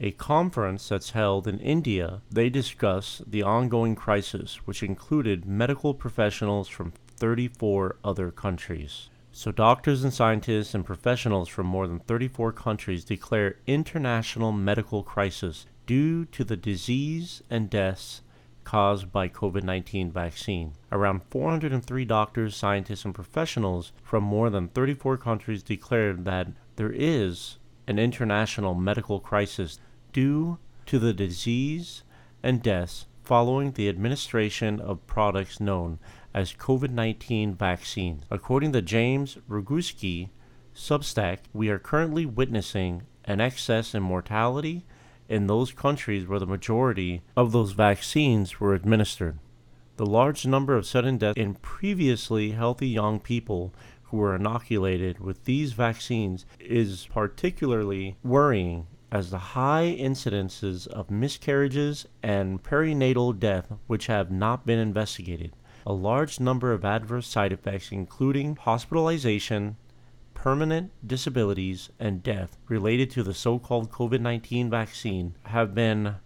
A 0.00 0.12
conference 0.12 0.88
that's 0.88 1.10
held 1.10 1.48
in 1.48 1.58
India, 1.58 2.22
they 2.30 2.48
discuss 2.50 3.20
the 3.26 3.42
ongoing 3.42 3.96
crisis, 3.96 4.60
which 4.64 4.80
included 4.80 5.44
medical 5.44 5.92
professionals 5.92 6.68
from 6.68 6.92
34 7.16 7.96
other 8.04 8.30
countries. 8.30 9.08
So, 9.32 9.50
doctors 9.50 10.04
and 10.04 10.14
scientists 10.14 10.72
and 10.72 10.84
professionals 10.86 11.48
from 11.48 11.66
more 11.66 11.88
than 11.88 11.98
34 11.98 12.52
countries 12.52 13.04
declare 13.04 13.56
international 13.66 14.52
medical 14.52 15.02
crisis 15.02 15.66
due 15.84 16.24
to 16.26 16.44
the 16.44 16.56
disease 16.56 17.42
and 17.50 17.68
deaths 17.68 18.22
caused 18.62 19.10
by 19.10 19.28
COVID 19.28 19.64
19 19.64 20.12
vaccine. 20.12 20.74
Around 20.92 21.22
403 21.30 22.04
doctors, 22.04 22.54
scientists, 22.54 23.04
and 23.04 23.14
professionals 23.14 23.90
from 24.04 24.22
more 24.22 24.48
than 24.48 24.68
34 24.68 25.16
countries 25.16 25.64
declared 25.64 26.24
that 26.24 26.46
there 26.76 26.92
is 26.92 27.58
an 27.88 27.98
international 27.98 28.74
medical 28.74 29.18
crisis 29.18 29.80
due 30.18 30.58
to 30.84 30.98
the 30.98 31.12
disease 31.12 32.02
and 32.42 32.60
deaths 32.60 33.06
following 33.22 33.70
the 33.70 33.88
administration 33.88 34.80
of 34.80 35.06
products 35.06 35.60
known 35.60 35.96
as 36.34 36.52
COVID 36.54 36.90
19 36.90 37.54
vaccines. 37.54 38.24
According 38.28 38.72
to 38.72 38.82
James 38.82 39.38
Roguski, 39.48 40.30
Substack, 40.74 41.38
we 41.52 41.68
are 41.68 41.78
currently 41.78 42.26
witnessing 42.26 43.02
an 43.26 43.40
excess 43.40 43.94
in 43.94 44.02
mortality 44.02 44.84
in 45.28 45.46
those 45.46 45.70
countries 45.70 46.26
where 46.26 46.40
the 46.40 46.46
majority 46.46 47.22
of 47.36 47.52
those 47.52 47.70
vaccines 47.70 48.58
were 48.58 48.74
administered. 48.74 49.38
The 49.98 50.06
large 50.06 50.44
number 50.46 50.74
of 50.74 50.84
sudden 50.84 51.18
deaths 51.18 51.38
in 51.38 51.54
previously 51.54 52.50
healthy 52.50 52.88
young 52.88 53.20
people 53.20 53.72
who 54.06 54.16
were 54.16 54.34
inoculated 54.34 55.20
with 55.20 55.44
these 55.44 55.74
vaccines 55.74 56.44
is 56.58 57.06
particularly 57.12 58.16
worrying 58.24 58.88
as 59.10 59.30
the 59.30 59.38
high 59.38 59.96
incidences 59.98 60.86
of 60.86 61.10
miscarriages 61.10 62.06
and 62.22 62.62
perinatal 62.62 63.38
death 63.38 63.72
which 63.86 64.06
have 64.06 64.30
not 64.30 64.66
been 64.66 64.78
investigated. 64.78 65.52
A 65.86 65.92
large 65.92 66.38
number 66.38 66.72
of 66.72 66.84
adverse 66.84 67.26
side 67.26 67.52
effects 67.52 67.90
including 67.90 68.56
hospitalization, 68.56 69.76
permanent 70.34 70.90
disabilities 71.06 71.90
and 71.98 72.22
death 72.22 72.58
related 72.68 73.10
to 73.10 73.22
the 73.22 73.34
so 73.34 73.58
called 73.58 73.90
COVID 73.90 74.20
19 74.20 74.68
vaccine 74.70 75.34
have 75.44 75.74
been 75.74 76.16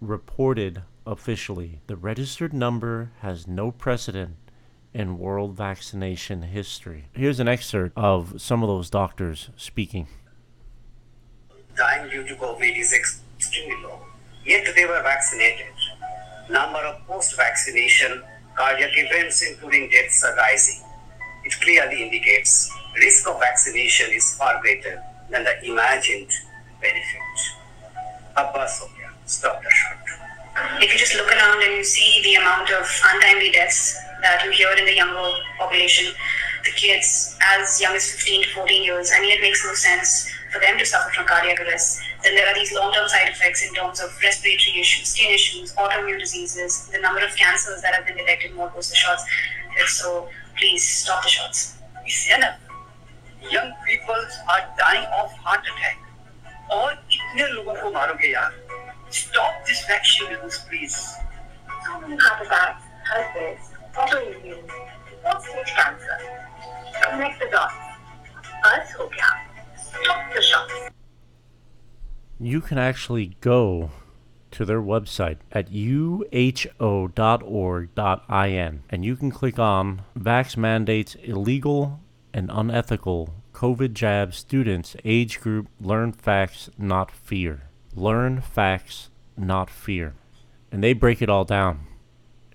reported 0.00 0.82
officially. 1.06 1.80
The 1.86 1.96
registered 1.96 2.52
number 2.52 3.12
has 3.20 3.46
no 3.46 3.70
precedent 3.70 4.36
in 4.92 5.18
world 5.18 5.56
vaccination 5.56 6.42
history. 6.42 7.06
Here's 7.12 7.40
an 7.40 7.48
excerpt 7.48 7.96
of 7.96 8.40
some 8.40 8.62
of 8.62 8.68
those 8.68 8.90
doctors 8.90 9.50
speaking. 9.56 10.08
Dying 11.80 12.10
due 12.10 12.24
to 12.28 12.34
COVID 12.34 12.76
is 12.76 12.92
extremely 12.92 13.82
low, 13.82 14.00
yet 14.44 14.68
they 14.76 14.84
were 14.84 15.00
vaccinated. 15.02 15.72
Number 16.50 16.80
of 16.80 17.00
post 17.06 17.34
vaccination 17.36 18.22
cardiac 18.54 18.90
events, 18.92 19.40
including 19.40 19.88
deaths, 19.88 20.22
are 20.22 20.36
rising. 20.36 20.84
It 21.42 21.54
clearly 21.58 22.02
indicates 22.02 22.70
risk 23.00 23.26
of 23.26 23.40
vaccination 23.40 24.10
is 24.12 24.34
far 24.34 24.60
greater 24.60 25.02
than 25.30 25.44
the 25.44 25.54
imagined 25.64 26.28
benefit. 26.82 27.38
Abbas 28.36 28.78
Sophia, 28.78 29.08
stop 29.24 29.62
the 29.62 29.70
shot. 29.70 30.82
If 30.82 30.92
you 30.92 30.98
just 30.98 31.14
look 31.14 31.32
around 31.32 31.62
and 31.62 31.72
you 31.72 31.84
see 31.84 32.20
the 32.22 32.34
amount 32.34 32.70
of 32.72 32.84
untimely 33.14 33.52
deaths 33.52 33.96
that 34.20 34.44
you 34.44 34.50
hear 34.50 34.68
in 34.76 34.84
the 34.84 34.96
younger 34.96 35.32
population, 35.58 36.12
the 36.62 36.72
kids 36.72 37.38
as 37.40 37.80
young 37.80 37.96
as 37.96 38.12
15 38.12 38.42
to 38.42 38.48
14 38.50 38.84
years, 38.84 39.10
I 39.16 39.22
mean, 39.22 39.30
it 39.30 39.40
makes 39.40 39.64
no 39.64 39.72
sense 39.72 40.30
for 40.51 40.59
them 40.59 40.77
to 40.77 40.85
suffer 40.85 41.09
from 41.11 41.25
cardiac 41.25 41.59
arrest. 41.59 42.01
Then 42.23 42.35
there 42.35 42.47
are 42.47 42.53
these 42.55 42.73
long 42.73 42.93
term 42.93 43.07
side 43.07 43.29
effects 43.29 43.65
in 43.65 43.73
terms 43.73 43.99
of 44.01 44.09
respiratory 44.21 44.79
issues, 44.79 45.09
skin 45.09 45.31
issues, 45.33 45.73
autoimmune 45.75 46.19
diseases, 46.19 46.87
the 46.91 46.99
number 46.99 47.23
of 47.23 47.35
cancers 47.35 47.81
that 47.81 47.93
have 47.95 48.05
been 48.05 48.17
detected 48.17 48.55
more 48.55 48.69
post 48.69 48.89
the 48.89 48.95
shots. 48.95 49.25
So 49.87 50.29
please 50.57 50.83
stop 50.83 51.23
the 51.23 51.29
shots. 51.29 51.77
It's 52.05 52.29
enough. 52.33 52.59
Young 53.51 53.71
people 53.87 54.15
are 54.49 54.63
dying 54.77 55.05
of 55.21 55.31
heart 55.43 55.61
attack. 55.61 55.99
और 56.71 56.93
इतने 57.13 57.47
लोगों 57.47 57.73
को 57.81 57.91
मारोगे 57.93 58.31
यार 58.33 58.53
Stop 59.09 59.53
this 59.67 59.85
vaccine 59.85 60.29
business, 60.29 60.65
please. 60.67 60.97
How 61.67 61.99
many 61.99 62.17
heart 62.17 62.45
attacks, 62.45 62.83
herpes, 63.09 63.59
autoimmune, 63.93 64.69
what 65.21 65.43
stage 65.43 65.73
cancer? 65.75 66.17
Connect 67.01 67.39
the 67.39 67.47
dots. 67.51 67.88
You 72.42 72.62
can 72.62 72.78
actually 72.78 73.36
go 73.42 73.90
to 74.52 74.64
their 74.64 74.80
website 74.80 75.36
at 75.52 75.70
uho.org.in 75.70 76.32
and 78.88 79.04
you 79.04 79.16
can 79.16 79.30
click 79.30 79.58
on 79.58 80.02
Vax 80.18 80.56
Mandates 80.56 81.16
Illegal 81.16 82.00
and 82.32 82.50
Unethical 82.50 83.34
COVID 83.52 83.92
Jab 83.92 84.32
Students 84.32 84.96
Age 85.04 85.38
Group 85.38 85.68
Learn 85.82 86.12
Facts 86.12 86.70
Not 86.78 87.10
Fear. 87.10 87.64
Learn 87.94 88.40
Facts 88.40 89.10
Not 89.36 89.68
Fear. 89.68 90.14
And 90.72 90.82
they 90.82 90.94
break 90.94 91.20
it 91.20 91.28
all 91.28 91.44
down. 91.44 91.86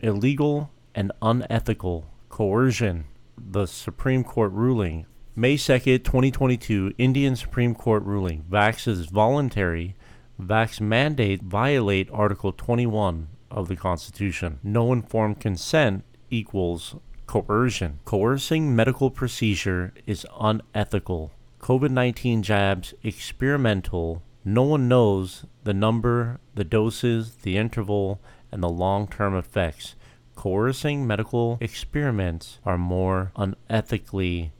Illegal 0.01 0.71
and 0.95 1.11
unethical 1.21 2.07
coercion, 2.29 3.05
the 3.37 3.67
Supreme 3.67 4.23
Court 4.23 4.51
ruling. 4.51 5.05
May 5.37 5.57
2nd, 5.57 6.05
2022, 6.05 6.93
Indian 6.97 7.35
Supreme 7.35 7.75
Court 7.75 8.03
ruling. 8.03 8.45
Vax 8.49 8.87
is 8.87 9.07
voluntary 9.07 9.97
Vax 10.41 10.79
mandate 10.79 11.41
violate 11.41 12.09
Article 12.09 12.53
21 12.53 13.27
of 13.51 13.67
the 13.67 13.75
Constitution. 13.75 14.59
No 14.63 14.93
informed 14.93 15.41
consent 15.41 16.05
equals 16.29 16.95
coercion. 17.25 17.99
Coercing 18.05 18.73
medical 18.73 19.11
procedure 19.11 19.93
is 20.05 20.25
unethical. 20.39 21.31
COVID 21.59 21.89
19 21.89 22.41
jabs 22.41 22.93
experimental. 23.03 24.23
No 24.45 24.63
one 24.63 24.87
knows 24.87 25.45
the 25.65 25.73
number, 25.73 26.39
the 26.53 26.63
doses, 26.63 27.35
the 27.43 27.57
interval, 27.57 28.21
and 28.53 28.63
the 28.63 28.69
long 28.69 29.05
term 29.05 29.35
effects. 29.35 29.95
Coercing 30.35 31.05
medical 31.05 31.57
experiments 31.59 32.59
are 32.65 32.77
more 32.77 33.33
unethically 33.35 34.51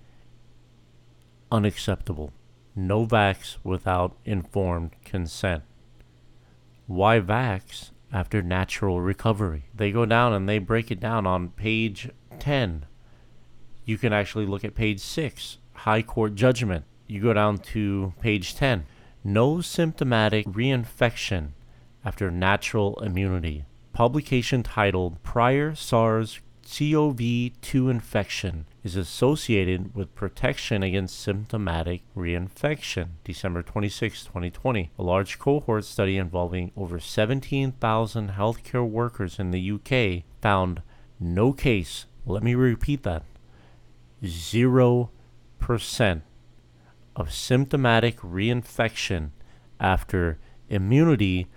unacceptable. 1.51 2.33
No 2.75 3.05
vax 3.05 3.57
without 3.63 4.17
informed 4.25 4.91
consent. 5.03 5.63
Why 6.87 7.19
vax 7.19 7.91
after 8.11 8.41
natural 8.41 9.01
recovery? 9.01 9.65
They 9.73 9.91
go 9.91 10.05
down 10.05 10.33
and 10.33 10.47
they 10.47 10.59
break 10.59 10.91
it 10.91 10.99
down 10.99 11.25
on 11.25 11.49
page 11.49 12.09
10. 12.39 12.85
You 13.85 13.97
can 13.97 14.13
actually 14.13 14.45
look 14.45 14.63
at 14.63 14.75
page 14.75 14.99
6, 14.99 15.57
High 15.73 16.01
Court 16.01 16.35
Judgment. 16.35 16.85
You 17.07 17.21
go 17.21 17.33
down 17.33 17.59
to 17.59 18.13
page 18.19 18.55
10. 18.55 18.85
No 19.23 19.61
symptomatic 19.61 20.45
reinfection 20.45 21.51
after 22.03 22.29
natural 22.29 22.99
immunity. 23.01 23.65
Publication 23.93 24.61
titled 24.61 25.21
Prior 25.23 25.73
SARS 25.73 26.39
CoV 26.77 27.51
2 27.61 27.89
infection 27.89 28.65
is 28.83 28.97
associated 28.97 29.95
with 29.95 30.13
protection 30.13 30.83
against 30.83 31.17
symptomatic 31.17 32.01
reinfection. 32.17 33.11
December 33.23 33.61
26, 33.61 34.25
2020. 34.25 34.91
A 34.99 35.03
large 35.03 35.39
cohort 35.39 35.85
study 35.85 36.17
involving 36.17 36.73
over 36.75 36.99
17,000 36.99 38.31
healthcare 38.31 38.85
workers 38.85 39.39
in 39.39 39.51
the 39.51 39.71
UK 39.71 40.23
found 40.41 40.81
no 41.17 41.53
case, 41.53 42.07
let 42.25 42.43
me 42.43 42.53
repeat 42.55 43.03
that, 43.03 43.23
0% 44.21 45.09
of 47.15 47.33
symptomatic 47.33 48.17
reinfection 48.17 49.29
after 49.79 50.39
immunity 50.67 51.47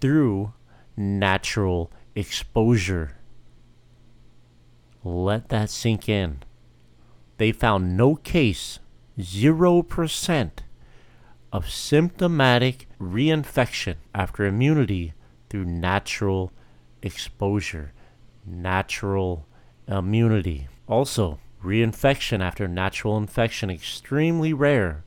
through 0.00 0.52
natural 0.96 1.92
exposure. 2.16 3.18
Let 5.04 5.50
that 5.50 5.68
sink 5.68 6.08
in. 6.08 6.42
They 7.36 7.52
found 7.52 7.96
no 7.96 8.14
case, 8.16 8.78
0% 9.18 10.50
of 11.52 11.70
symptomatic 11.70 12.88
reinfection 13.00 13.96
after 14.14 14.46
immunity 14.46 15.12
through 15.50 15.66
natural 15.66 16.52
exposure. 17.02 17.92
Natural 18.46 19.46
immunity. 19.86 20.68
Also, 20.88 21.38
reinfection 21.62 22.40
after 22.40 22.66
natural 22.66 23.16
infection 23.18 23.70
extremely 23.70 24.52
rare. 24.52 25.04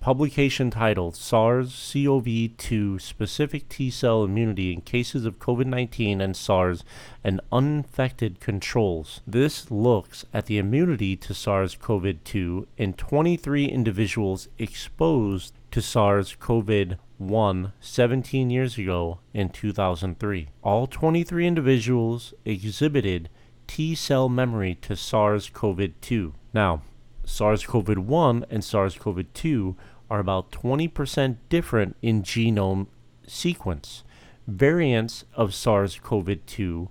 Publication 0.00 0.70
titled 0.70 1.14
SARS 1.14 1.92
CoV 1.92 2.56
2 2.56 2.98
Specific 2.98 3.68
T 3.68 3.90
Cell 3.90 4.24
Immunity 4.24 4.72
in 4.72 4.80
Cases 4.80 5.26
of 5.26 5.38
COVID 5.38 5.66
19 5.66 6.22
and 6.22 6.34
SARS 6.34 6.84
and 7.22 7.38
Uninfected 7.52 8.40
Controls. 8.40 9.20
This 9.26 9.70
looks 9.70 10.24
at 10.32 10.46
the 10.46 10.56
immunity 10.56 11.16
to 11.16 11.34
SARS 11.34 11.74
CoV 11.74 12.24
2 12.24 12.66
in 12.78 12.94
23 12.94 13.66
individuals 13.66 14.48
exposed 14.58 15.52
to 15.70 15.82
SARS 15.82 16.34
CoV 16.40 16.96
1 17.18 17.72
17 17.78 18.48
years 18.48 18.78
ago 18.78 19.18
in 19.34 19.50
2003. 19.50 20.48
All 20.62 20.86
23 20.86 21.46
individuals 21.46 22.32
exhibited 22.46 23.28
T 23.66 23.94
cell 23.94 24.30
memory 24.30 24.76
to 24.76 24.96
SARS 24.96 25.50
CoV 25.50 25.90
2. 26.00 26.32
Now, 26.54 26.80
SARS 27.30 27.64
CoV 27.64 27.96
1 27.96 28.44
and 28.50 28.64
SARS 28.64 28.96
CoV 28.96 29.24
2 29.32 29.76
are 30.10 30.18
about 30.18 30.50
20% 30.50 31.36
different 31.48 31.96
in 32.02 32.22
genome 32.22 32.88
sequence. 33.26 34.02
Variants 34.48 35.24
of 35.34 35.54
SARS 35.54 36.00
CoV 36.02 36.44
2 36.44 36.88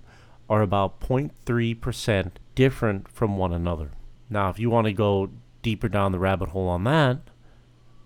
are 0.48 0.62
about 0.62 0.98
0.3% 1.00 2.30
different 2.54 3.06
from 3.08 3.36
one 3.36 3.52
another. 3.52 3.90
Now, 4.30 4.48
if 4.48 4.58
you 4.58 4.70
want 4.70 4.86
to 4.86 4.94
go 4.94 5.30
deeper 5.60 5.88
down 5.88 6.12
the 6.12 6.18
rabbit 6.18 6.48
hole 6.48 6.68
on 6.68 6.84
that, 6.84 7.18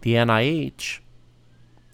the 0.00 0.14
NIH 0.14 0.98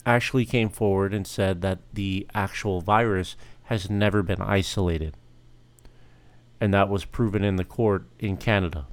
actually 0.06 0.46
came 0.46 0.70
forward 0.70 1.12
and 1.12 1.26
said 1.26 1.60
that 1.60 1.80
the 1.92 2.26
actual 2.32 2.80
virus 2.80 3.36
has 3.64 3.90
never 3.90 4.22
been 4.22 4.40
isolated. 4.40 5.14
And 6.60 6.72
that 6.72 6.88
was 6.88 7.04
proven 7.04 7.44
in 7.44 7.56
the 7.56 7.64
court 7.64 8.06
in 8.18 8.38
Canada. 8.38 8.86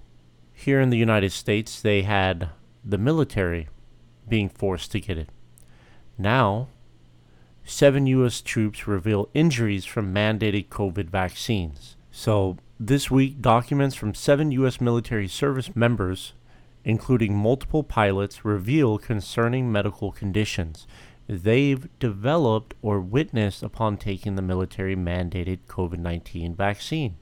Here 0.60 0.82
in 0.82 0.90
the 0.90 0.98
United 0.98 1.32
States, 1.32 1.80
they 1.80 2.02
had 2.02 2.50
the 2.84 2.98
military 2.98 3.68
being 4.28 4.50
forced 4.50 4.92
to 4.92 5.00
get 5.00 5.20
it. 5.20 5.30
Now, 6.18 6.70
seven 7.64 8.08
U.S. 8.08 8.42
troops 8.42 8.88
reveal 8.88 9.30
injuries 9.36 9.86
from 9.86 10.12
mandated 10.12 10.70
COVID 10.70 11.12
vaccines. 11.12 11.96
So, 12.10 12.58
this 12.80 13.12
week, 13.12 13.40
documents 13.40 13.96
from 13.96 14.16
seven 14.16 14.52
U.S. 14.52 14.82
military 14.82 15.28
service 15.28 15.76
members, 15.76 16.34
including 16.84 17.36
multiple 17.36 17.84
pilots, 17.84 18.44
reveal 18.44 18.98
concerning 18.98 19.72
medical 19.72 20.12
conditions 20.12 20.88
they've 21.30 21.88
developed 22.00 22.74
or 22.82 23.00
witnessed 23.00 23.62
upon 23.62 23.98
taking 23.98 24.36
the 24.36 24.42
military 24.42 24.96
mandated 24.96 25.60
COVID 25.68 26.00
19 26.00 26.56
vaccine. 26.56 27.18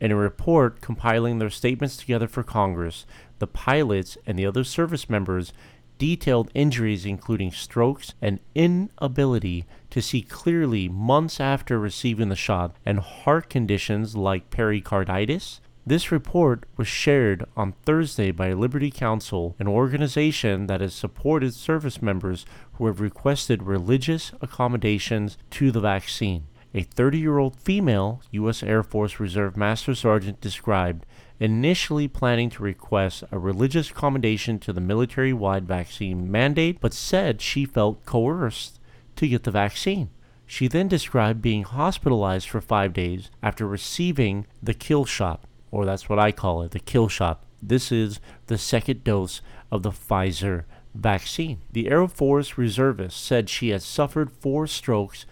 In 0.00 0.12
a 0.12 0.16
report 0.16 0.80
compiling 0.80 1.38
their 1.38 1.50
statements 1.50 1.96
together 1.96 2.28
for 2.28 2.42
Congress, 2.42 3.04
the 3.38 3.46
pilots 3.46 4.16
and 4.26 4.38
the 4.38 4.46
other 4.46 4.64
service 4.64 5.10
members 5.10 5.52
detailed 5.98 6.50
injuries 6.54 7.04
including 7.04 7.50
strokes 7.50 8.14
and 8.22 8.38
inability 8.54 9.64
to 9.90 10.00
see 10.00 10.22
clearly 10.22 10.88
months 10.88 11.40
after 11.40 11.78
receiving 11.78 12.28
the 12.28 12.36
shot 12.36 12.76
and 12.86 13.00
heart 13.00 13.50
conditions 13.50 14.16
like 14.16 14.50
pericarditis. 14.50 15.60
This 15.84 16.12
report 16.12 16.66
was 16.76 16.86
shared 16.86 17.46
on 17.56 17.72
Thursday 17.84 18.30
by 18.30 18.52
Liberty 18.52 18.90
Counsel, 18.90 19.56
an 19.58 19.66
organization 19.66 20.66
that 20.66 20.82
has 20.82 20.92
supported 20.92 21.54
service 21.54 22.02
members 22.02 22.44
who 22.74 22.86
have 22.86 23.00
requested 23.00 23.62
religious 23.62 24.32
accommodations 24.42 25.38
to 25.52 25.70
the 25.70 25.80
vaccine. 25.80 26.47
A 26.74 26.82
30 26.82 27.18
year 27.18 27.38
old 27.38 27.56
female 27.56 28.22
U.S. 28.32 28.62
Air 28.62 28.82
Force 28.82 29.18
Reserve 29.18 29.56
Master 29.56 29.94
Sergeant 29.94 30.40
described 30.40 31.06
initially 31.40 32.08
planning 32.08 32.50
to 32.50 32.62
request 32.62 33.24
a 33.30 33.38
religious 33.38 33.90
accommodation 33.90 34.58
to 34.58 34.72
the 34.72 34.80
military 34.80 35.32
wide 35.32 35.66
vaccine 35.66 36.30
mandate, 36.30 36.80
but 36.80 36.92
said 36.92 37.40
she 37.40 37.64
felt 37.64 38.04
coerced 38.04 38.80
to 39.16 39.28
get 39.28 39.44
the 39.44 39.50
vaccine. 39.50 40.10
She 40.46 40.68
then 40.68 40.88
described 40.88 41.42
being 41.42 41.64
hospitalized 41.64 42.48
for 42.48 42.60
five 42.60 42.92
days 42.92 43.30
after 43.42 43.66
receiving 43.66 44.46
the 44.62 44.74
kill 44.74 45.04
shot, 45.04 45.44
or 45.70 45.84
that's 45.84 46.08
what 46.08 46.18
I 46.18 46.32
call 46.32 46.62
it, 46.62 46.72
the 46.72 46.80
kill 46.80 47.08
shot. 47.08 47.44
This 47.62 47.92
is 47.92 48.20
the 48.46 48.58
second 48.58 49.04
dose 49.04 49.40
of 49.70 49.82
the 49.82 49.90
Pfizer 49.90 50.64
vaccine. 50.94 51.60
The 51.72 51.88
Air 51.88 52.06
Force 52.08 52.56
reservist 52.56 53.22
said 53.22 53.48
she 53.48 53.70
had 53.70 53.82
suffered 53.82 54.30
four 54.30 54.66
strokes, 54.66 55.26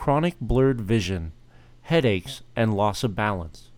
chronic 0.00 0.40
blurred 0.40 0.80
vision, 0.80 1.30
headaches, 1.82 2.40
and 2.56 2.72
loss 2.72 3.04
of 3.04 3.14
balance. 3.14 3.70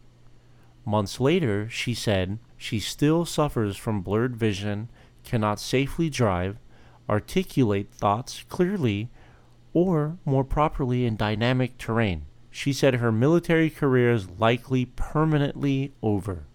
Months 0.86 1.18
later, 1.18 1.68
she 1.68 1.92
said 1.92 2.38
she 2.56 2.78
still 2.78 3.24
suffers 3.24 3.76
from 3.76 4.02
blurred 4.02 4.36
vision, 4.36 4.88
cannot 5.24 5.58
safely 5.58 6.08
drive, 6.08 6.58
articulate 7.10 7.90
thoughts 7.90 8.44
clearly, 8.48 9.10
or 9.72 10.16
more 10.24 10.44
properly 10.44 11.04
in 11.04 11.16
dynamic 11.16 11.76
terrain. 11.76 12.24
She 12.52 12.72
said 12.72 12.94
her 12.94 13.10
military 13.10 13.68
career 13.68 14.12
is 14.12 14.30
likely 14.38 14.84
permanently 14.84 15.92
over. 16.04 16.46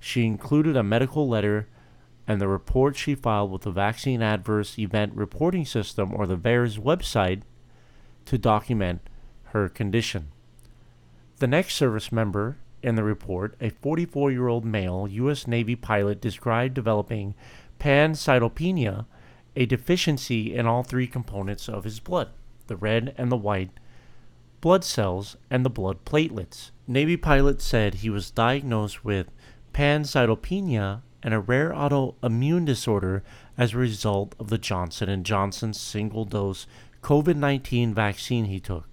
She 0.00 0.26
included 0.26 0.76
a 0.76 0.82
medical 0.82 1.28
letter 1.28 1.68
and 2.26 2.40
the 2.40 2.48
report 2.48 2.96
she 2.96 3.14
filed 3.14 3.52
with 3.52 3.62
the 3.62 3.70
Vaccine 3.70 4.20
Adverse 4.20 4.80
Event 4.80 5.14
Reporting 5.14 5.64
System 5.64 6.12
or 6.12 6.26
the 6.26 6.36
VAERS 6.36 6.80
website 6.80 7.42
to 8.24 8.36
document 8.36 9.00
her 9.52 9.68
condition. 9.68 10.28
The 11.38 11.46
next 11.46 11.74
service 11.74 12.10
member 12.12 12.58
in 12.82 12.96
the 12.96 13.04
report, 13.04 13.56
a 13.60 13.70
44 13.70 14.30
year 14.30 14.48
old 14.48 14.64
male 14.64 15.06
U.S. 15.08 15.46
Navy 15.46 15.76
pilot 15.76 16.20
described 16.20 16.74
developing 16.74 17.34
pancytopenia, 17.78 19.06
a 19.54 19.66
deficiency 19.66 20.54
in 20.54 20.66
all 20.66 20.82
three 20.82 21.06
components 21.06 21.68
of 21.68 21.84
his 21.84 22.00
blood 22.00 22.28
the 22.68 22.76
red 22.76 23.14
and 23.18 23.30
the 23.30 23.36
white 23.36 23.70
blood 24.60 24.84
cells 24.84 25.36
and 25.50 25.64
the 25.64 25.70
blood 25.70 26.04
platelets. 26.04 26.70
Navy 26.86 27.16
pilot 27.16 27.60
said 27.60 27.94
he 27.94 28.08
was 28.08 28.30
diagnosed 28.30 29.04
with 29.04 29.26
pancytopenia 29.74 31.02
and 31.22 31.34
a 31.34 31.40
rare 31.40 31.70
autoimmune 31.70 32.64
disorder 32.64 33.22
as 33.58 33.74
a 33.74 33.78
result 33.78 34.34
of 34.38 34.48
the 34.48 34.58
Johnson 34.58 35.22
& 35.22 35.24
Johnson 35.24 35.74
single-dose 35.74 36.66
COVID-19 37.02 37.92
vaccine 37.92 38.46
he 38.46 38.60
took. 38.60 38.86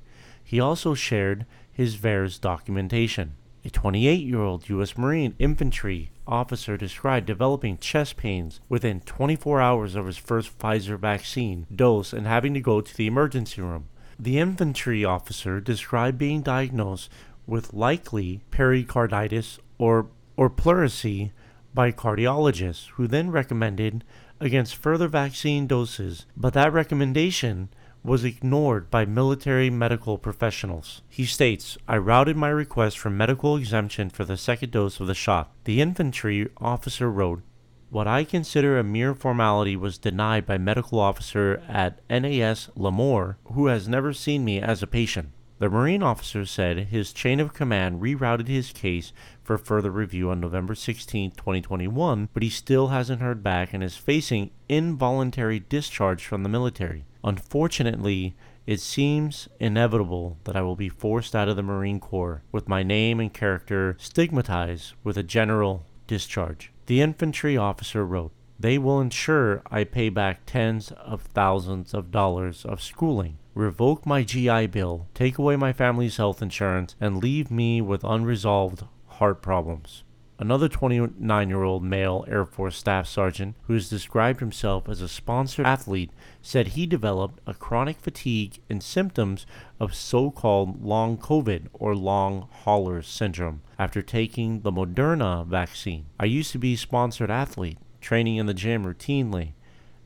He 0.50 0.60
also 0.60 0.96
shared 0.96 1.46
his 1.72 1.96
VAERS 1.96 2.42
documentation. 2.42 3.36
A 3.64 3.70
28 3.70 4.26
year 4.26 4.42
old 4.42 4.68
U.S. 4.68 4.98
Marine 4.98 5.36
infantry 5.38 6.10
officer 6.26 6.76
described 6.76 7.28
developing 7.28 7.78
chest 7.78 8.18
pains 8.18 8.60
within 8.68 9.02
24 9.02 9.62
hours 9.62 9.94
of 9.94 10.08
his 10.08 10.18
first 10.18 10.58
Pfizer 10.58 10.98
vaccine 10.98 11.68
dose 11.76 12.14
and 12.14 12.26
having 12.26 12.56
to 12.56 12.62
go 12.62 12.82
to 12.82 12.98
the 12.98 13.06
emergency 13.06 13.62
room. 13.62 13.90
The 14.18 14.40
infantry 14.40 15.06
officer 15.06 15.62
described 15.62 16.18
being 16.18 16.42
diagnosed 16.42 17.12
with 17.46 17.76
likely 17.76 18.42
pericarditis 18.50 19.60
or, 19.78 20.08
or 20.36 20.50
pleurisy 20.50 21.32
by 21.76 21.92
cardiologists, 21.92 22.88
who 22.94 23.06
then 23.06 23.30
recommended 23.30 24.04
against 24.40 24.76
further 24.76 25.08
vaccine 25.08 25.68
doses, 25.68 26.26
but 26.36 26.54
that 26.54 26.74
recommendation 26.74 27.70
was 28.04 28.24
ignored 28.24 28.90
by 28.90 29.06
military 29.06 29.70
medical 29.70 30.18
professionals. 30.18 31.02
He 31.10 31.26
states, 31.26 31.78
I 31.88 31.98
routed 31.98 32.38
my 32.38 32.50
request 32.50 32.98
for 32.98 33.10
medical 33.10 33.58
exemption 33.58 34.10
for 34.10 34.26
the 34.26 34.38
second 34.38 34.72
dose 34.72 35.00
of 35.00 35.08
the 35.08 35.14
shot. 35.14 35.52
The 35.66 35.82
infantry 35.82 36.50
officer 36.58 37.12
wrote, 37.12 37.42
What 37.90 38.08
I 38.08 38.24
consider 38.24 38.80
a 38.80 38.84
mere 38.84 39.14
formality 39.14 39.76
was 39.76 39.98
denied 39.98 40.46
by 40.46 40.58
medical 40.58 41.00
officer 41.00 41.62
at 41.68 42.00
NAS 42.10 42.70
Lemoore, 42.76 43.36
who 43.54 43.68
has 43.68 43.88
never 43.88 44.14
seen 44.14 44.46
me 44.46 44.62
as 44.62 44.82
a 44.82 44.88
patient. 44.88 45.32
The 45.60 45.70
Marine 45.70 46.02
officer 46.02 46.46
said 46.46 46.88
his 46.88 47.12
chain 47.12 47.42
of 47.42 47.54
command 47.54 48.02
rerouted 48.02 48.48
his 48.48 48.72
case 48.72 49.12
for 49.50 49.58
further 49.58 49.90
review 49.90 50.30
on 50.30 50.40
November 50.40 50.76
16, 50.76 51.32
2021, 51.32 52.30
but 52.36 52.44
he 52.44 52.50
still 52.52 52.90
hasn't 52.90 53.20
heard 53.20 53.42
back 53.42 53.74
and 53.74 53.84
is 53.84 53.98
facing 53.98 54.52
involuntary 54.70 55.60
discharge 55.60 56.24
from 56.24 56.44
the 56.44 56.50
military. 56.50 57.04
Unfortunately, 57.24 58.36
it 58.68 58.80
seems 58.80 59.50
inevitable 59.60 60.38
that 60.44 60.56
I 60.56 60.62
will 60.62 60.76
be 60.76 60.88
forced 60.88 61.36
out 61.36 61.50
of 61.50 61.56
the 61.56 61.64
Marine 61.64 62.00
Corps 62.00 62.44
with 62.52 62.70
my 62.70 62.84
name 62.84 63.20
and 63.20 63.34
character 63.34 63.98
stigmatized 64.00 64.94
with 65.04 65.18
a 65.18 65.24
general 65.24 65.84
discharge. 66.06 66.72
The 66.86 67.02
infantry 67.02 67.58
officer 67.58 68.06
wrote, 68.06 68.32
They 68.60 68.78
will 68.78 69.02
ensure 69.02 69.64
I 69.72 69.84
pay 69.84 70.10
back 70.10 70.42
tens 70.46 70.92
of 70.92 71.24
thousands 71.24 71.96
of 71.96 72.12
dollars 72.12 72.66
of 72.66 72.84
schooling, 72.84 73.40
revoke 73.56 74.06
my 74.06 74.22
GI 74.22 74.68
Bill, 74.68 75.08
take 75.16 75.40
away 75.40 75.56
my 75.56 75.74
family's 75.74 76.18
health 76.18 76.44
insurance, 76.44 76.96
and 77.02 77.18
leave 77.18 77.50
me 77.50 77.82
with 77.82 78.04
unresolved 78.04 78.84
heart 79.20 79.42
problems. 79.42 80.04
Another 80.42 80.70
29 80.70 81.50
year 81.50 81.64
old 81.64 81.84
male 81.84 82.24
Air 82.30 82.46
Force 82.46 82.78
Staff 82.78 83.08
Sergeant, 83.08 83.56
who 83.64 83.74
has 83.74 83.90
described 83.90 84.40
himself 84.40 84.88
as 84.88 85.02
a 85.02 85.10
sponsored 85.10 85.66
athlete, 85.66 86.12
said 86.42 86.70
he 86.70 86.86
developed 86.86 87.42
a 87.46 87.54
chronic 87.54 88.00
fatigue 88.00 88.60
and 88.70 88.82
symptoms 88.82 89.46
of 89.82 89.94
so 89.94 90.32
called 90.32 90.82
long 90.82 91.18
COVID 91.18 91.68
or 91.74 91.94
long 91.94 92.48
hauler 92.64 93.02
syndrome 93.02 93.62
after 93.78 94.02
taking 94.02 94.62
the 94.62 94.72
Moderna 94.72 95.46
vaccine. 95.46 96.06
I 96.18 96.26
used 96.26 96.54
to 96.54 96.58
be 96.58 96.76
a 96.76 96.78
sponsored 96.78 97.30
athlete, 97.30 97.80
training 98.00 98.38
in 98.38 98.46
the 98.46 98.54
gym 98.54 98.86
routinely 98.86 99.52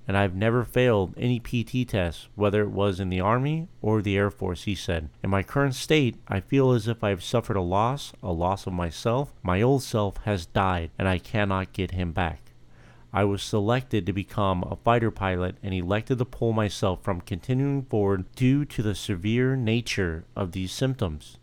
and 0.08 0.18
I've 0.18 0.36
never 0.36 0.64
failed 0.64 1.14
any 1.18 1.40
PT 1.40 1.88
test, 1.88 2.28
whether 2.36 2.62
it 2.62 2.72
was 2.72 3.00
in 3.00 3.10
the 3.10 3.22
Army 3.22 3.68
or 3.82 4.02
the 4.02 4.18
Air 4.18 4.30
Force, 4.30 4.64
he 4.64 4.76
said. 4.76 5.10
In 5.24 5.30
my 5.30 5.44
current 5.44 5.76
state, 5.76 6.18
I 6.28 6.40
feel 6.40 6.72
as 6.72 6.88
if 6.88 7.04
I 7.04 7.10
have 7.10 7.24
suffered 7.24 7.56
a 7.56 7.62
loss, 7.62 8.14
a 8.22 8.32
loss 8.32 8.68
of 8.68 8.74
myself. 8.74 9.34
My 9.42 9.62
old 9.62 9.84
self 9.84 10.18
has 10.26 10.46
died, 10.46 10.92
and 10.98 11.08
I 11.08 11.20
cannot 11.20 11.74
get 11.74 11.92
him 11.92 12.12
back. 12.12 12.52
I 13.16 13.24
was 13.26 13.44
selected 13.44 14.08
to 14.08 14.14
become 14.14 14.64
a 14.64 14.76
fighter 14.76 15.12
pilot 15.12 15.58
and 15.62 15.74
elected 15.74 16.18
to 16.18 16.26
pull 16.26 16.52
myself 16.52 17.04
from 17.04 17.22
continuing 17.22 17.84
forward 17.84 18.26
due 18.36 18.66
to 18.66 18.82
the 18.82 18.96
severe 18.96 19.56
nature 19.56 20.26
of 20.36 20.52
these 20.52 20.72
symptoms. 20.72 21.38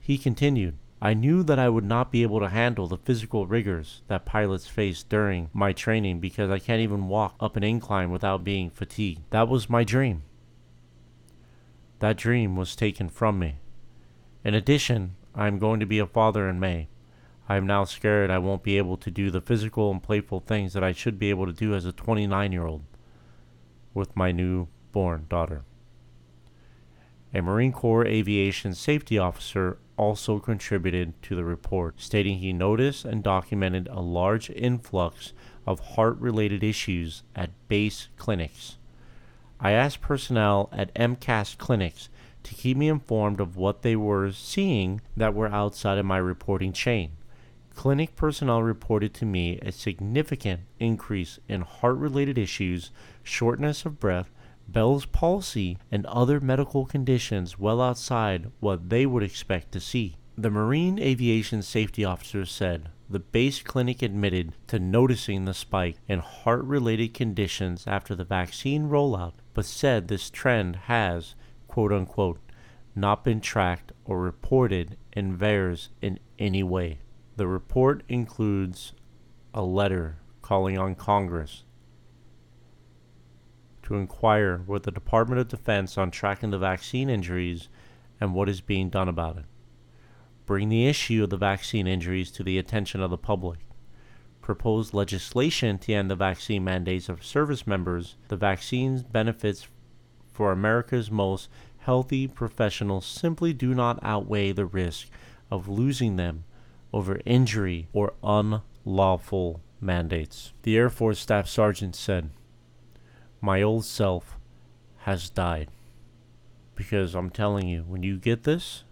He 0.00 0.16
continued, 0.16 0.78
I 1.02 1.14
knew 1.14 1.42
that 1.44 1.58
I 1.58 1.70
would 1.70 1.84
not 1.84 2.12
be 2.12 2.22
able 2.22 2.40
to 2.40 2.50
handle 2.50 2.86
the 2.86 2.98
physical 2.98 3.46
rigors 3.46 4.02
that 4.08 4.26
pilots 4.26 4.66
face 4.66 5.02
during 5.02 5.48
my 5.54 5.72
training 5.72 6.20
because 6.20 6.50
I 6.50 6.58
can't 6.58 6.82
even 6.82 7.08
walk 7.08 7.36
up 7.40 7.56
an 7.56 7.64
incline 7.64 8.10
without 8.10 8.44
being 8.44 8.68
fatigued. 8.68 9.22
That 9.30 9.48
was 9.48 9.70
my 9.70 9.82
dream. 9.82 10.24
That 12.00 12.18
dream 12.18 12.54
was 12.54 12.76
taken 12.76 13.08
from 13.08 13.38
me. 13.38 13.56
In 14.44 14.54
addition, 14.54 15.16
I 15.34 15.46
am 15.46 15.58
going 15.58 15.80
to 15.80 15.86
be 15.86 15.98
a 15.98 16.06
father 16.06 16.48
in 16.48 16.60
May. 16.60 16.88
I 17.48 17.56
am 17.56 17.66
now 17.66 17.84
scared 17.84 18.30
I 18.30 18.38
won't 18.38 18.62
be 18.62 18.76
able 18.76 18.96
to 18.98 19.10
do 19.10 19.30
the 19.30 19.40
physical 19.40 19.90
and 19.90 20.02
playful 20.02 20.40
things 20.40 20.74
that 20.74 20.84
I 20.84 20.92
should 20.92 21.18
be 21.18 21.30
able 21.30 21.46
to 21.46 21.52
do 21.52 21.74
as 21.74 21.86
a 21.86 21.92
29 21.92 22.52
year 22.52 22.66
old 22.66 22.84
with 23.94 24.14
my 24.14 24.32
newborn 24.32 25.26
daughter. 25.28 25.64
A 27.32 27.40
Marine 27.40 27.72
Corps 27.72 28.06
Aviation 28.06 28.74
Safety 28.74 29.18
Officer 29.18 29.78
also 30.00 30.38
contributed 30.38 31.12
to 31.20 31.36
the 31.36 31.44
report, 31.44 32.00
stating 32.00 32.38
he 32.38 32.54
noticed 32.54 33.04
and 33.04 33.22
documented 33.22 33.86
a 33.88 34.00
large 34.00 34.48
influx 34.48 35.34
of 35.66 35.80
heart 35.80 36.18
related 36.18 36.64
issues 36.64 37.22
at 37.36 37.50
base 37.68 38.08
clinics. 38.16 38.78
I 39.60 39.72
asked 39.72 40.00
personnel 40.00 40.70
at 40.72 40.94
MCAS 40.94 41.58
clinics 41.58 42.08
to 42.44 42.54
keep 42.54 42.78
me 42.78 42.88
informed 42.88 43.40
of 43.40 43.58
what 43.58 43.82
they 43.82 43.94
were 43.94 44.32
seeing 44.32 45.02
that 45.18 45.34
were 45.34 45.48
outside 45.48 45.98
of 45.98 46.06
my 46.06 46.16
reporting 46.16 46.72
chain. 46.72 47.12
Clinic 47.74 48.16
personnel 48.16 48.62
reported 48.62 49.12
to 49.12 49.26
me 49.26 49.58
a 49.58 49.70
significant 49.70 50.62
increase 50.78 51.38
in 51.46 51.60
heart 51.60 51.98
related 51.98 52.38
issues, 52.38 52.90
shortness 53.22 53.84
of 53.84 54.00
breath, 54.00 54.30
Bell's 54.72 55.06
palsy, 55.06 55.78
and 55.90 56.06
other 56.06 56.40
medical 56.40 56.86
conditions 56.86 57.58
well 57.58 57.80
outside 57.80 58.50
what 58.60 58.88
they 58.88 59.04
would 59.04 59.22
expect 59.22 59.72
to 59.72 59.80
see. 59.80 60.16
The 60.36 60.50
Marine 60.50 60.98
Aviation 60.98 61.62
Safety 61.62 62.04
Officer 62.04 62.46
said 62.46 62.88
the 63.08 63.18
base 63.18 63.62
clinic 63.62 64.00
admitted 64.00 64.52
to 64.68 64.78
noticing 64.78 65.44
the 65.44 65.54
spike 65.54 65.96
in 66.06 66.20
heart 66.20 66.62
related 66.64 67.12
conditions 67.12 67.84
after 67.86 68.14
the 68.14 68.24
vaccine 68.24 68.84
rollout, 68.84 69.32
but 69.54 69.64
said 69.64 70.06
this 70.06 70.30
trend 70.30 70.76
has, 70.76 71.34
quote 71.66 71.92
unquote, 71.92 72.38
not 72.94 73.24
been 73.24 73.40
tracked 73.40 73.90
or 74.04 74.20
reported 74.20 74.96
in 75.12 75.36
VAERS 75.36 75.88
in 76.00 76.20
any 76.38 76.62
way. 76.62 77.00
The 77.36 77.48
report 77.48 78.04
includes 78.08 78.92
a 79.52 79.62
letter 79.62 80.18
calling 80.42 80.78
on 80.78 80.94
Congress 80.94 81.64
to 83.90 83.96
inquire 83.96 84.62
with 84.68 84.84
the 84.84 84.92
Department 84.92 85.40
of 85.40 85.48
Defense 85.48 85.98
on 85.98 86.12
tracking 86.12 86.50
the 86.50 86.58
vaccine 86.58 87.10
injuries 87.10 87.68
and 88.20 88.32
what 88.32 88.48
is 88.48 88.60
being 88.60 88.88
done 88.88 89.08
about 89.08 89.36
it. 89.36 89.44
Bring 90.46 90.68
the 90.68 90.86
issue 90.86 91.24
of 91.24 91.30
the 91.30 91.36
vaccine 91.36 91.88
injuries 91.88 92.30
to 92.32 92.44
the 92.44 92.56
attention 92.56 93.00
of 93.00 93.10
the 93.10 93.18
public. 93.18 93.58
Propose 94.40 94.94
legislation 94.94 95.76
to 95.78 95.92
end 95.92 96.08
the 96.08 96.14
vaccine 96.14 96.62
mandates 96.62 97.08
of 97.08 97.24
service 97.24 97.66
members. 97.66 98.14
The 98.28 98.36
vaccine 98.36 99.04
benefits 99.10 99.66
for 100.32 100.52
America's 100.52 101.10
most 101.10 101.48
healthy 101.78 102.28
professionals 102.28 103.04
simply 103.04 103.52
do 103.52 103.74
not 103.74 103.98
outweigh 104.02 104.52
the 104.52 104.66
risk 104.66 105.08
of 105.50 105.68
losing 105.68 106.14
them 106.14 106.44
over 106.92 107.20
injury 107.24 107.88
or 107.92 108.12
unlawful 108.22 109.62
mandates. 109.80 110.52
The 110.62 110.76
Air 110.76 110.90
Force 110.90 111.18
Staff 111.18 111.48
Sergeant 111.48 111.96
said, 111.96 112.30
my 113.40 113.62
old 113.62 113.84
self 113.84 114.36
has 114.98 115.30
died. 115.30 115.68
Because 116.74 117.14
I'm 117.14 117.30
telling 117.30 117.68
you, 117.68 117.84
when 117.86 118.02
you 118.02 118.16
get 118.16 118.44
this, 118.44 118.84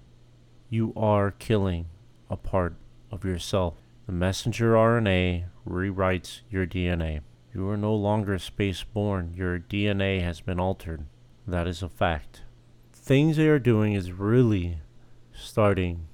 you 0.71 0.93
are 0.97 1.31
killing 1.31 1.87
a 2.31 2.37
part 2.37 2.75
of 3.11 3.25
yourself. 3.25 3.75
The 4.07 4.13
messenger 4.13 4.73
RNA 4.73 5.45
rewrites 5.67 6.41
your 6.51 6.67
DNA. 6.67 7.21
You 7.55 7.69
are 7.69 7.77
no 7.77 7.95
longer 7.95 8.39
space 8.39 8.83
born. 8.83 9.35
Your 9.35 9.59
DNA 9.59 10.23
has 10.23 10.41
been 10.41 10.61
altered. 10.61 11.07
That 11.47 11.67
is 11.67 11.83
a 11.83 11.89
fact. 11.89 12.43
Things 12.93 13.37
they 13.37 13.49
are 13.49 13.59
doing 13.59 13.95
is 13.95 14.13
really 14.13 14.81
starting 15.33 16.09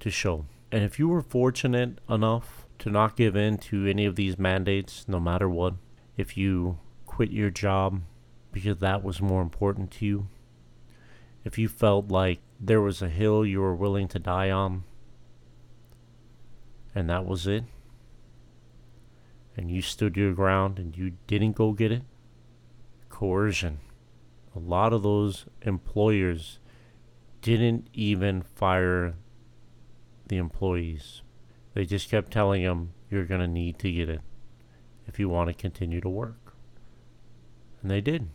to 0.00 0.10
show. 0.10 0.46
And 0.70 0.82
if 0.82 0.98
you 0.98 1.08
were 1.08 1.22
fortunate 1.22 2.00
enough 2.08 2.66
to 2.80 2.90
not 2.90 3.16
give 3.16 3.36
in 3.36 3.58
to 3.58 3.86
any 3.86 4.04
of 4.04 4.16
these 4.16 4.38
mandates, 4.38 5.04
no 5.08 5.20
matter 5.20 5.48
what, 5.48 5.74
if 6.16 6.36
you 6.36 6.78
quit 7.18 7.32
your 7.32 7.50
job 7.50 8.00
because 8.52 8.78
that 8.78 9.02
was 9.02 9.20
more 9.20 9.42
important 9.42 9.90
to 9.90 10.06
you, 10.06 10.28
if 11.42 11.58
you 11.58 11.66
felt 11.66 12.06
like 12.12 12.38
there 12.60 12.80
was 12.80 13.02
a 13.02 13.08
hill 13.08 13.44
you 13.44 13.60
were 13.60 13.74
willing 13.74 14.06
to 14.06 14.20
die 14.20 14.52
on, 14.52 14.84
and 16.94 17.10
that 17.10 17.26
was 17.26 17.44
it, 17.44 17.64
and 19.56 19.68
you 19.68 19.82
stood 19.82 20.16
your 20.16 20.32
ground 20.32 20.78
and 20.78 20.96
you 20.96 21.10
didn't 21.26 21.56
go 21.56 21.72
get 21.72 21.90
it, 21.90 22.02
coercion. 23.08 23.80
A 24.54 24.60
lot 24.60 24.92
of 24.92 25.02
those 25.02 25.44
employers 25.62 26.60
didn't 27.42 27.88
even 27.92 28.42
fire 28.42 29.16
the 30.28 30.36
employees. 30.36 31.22
They 31.74 31.84
just 31.84 32.10
kept 32.10 32.30
telling 32.30 32.62
them, 32.62 32.92
you're 33.10 33.24
going 33.24 33.40
to 33.40 33.48
need 33.48 33.80
to 33.80 33.90
get 33.90 34.08
it 34.08 34.20
if 35.08 35.18
you 35.18 35.28
want 35.28 35.48
to 35.48 35.52
continue 35.52 36.00
to 36.00 36.08
work. 36.08 36.47
And 37.82 37.90
they 37.90 38.00
did. 38.00 38.28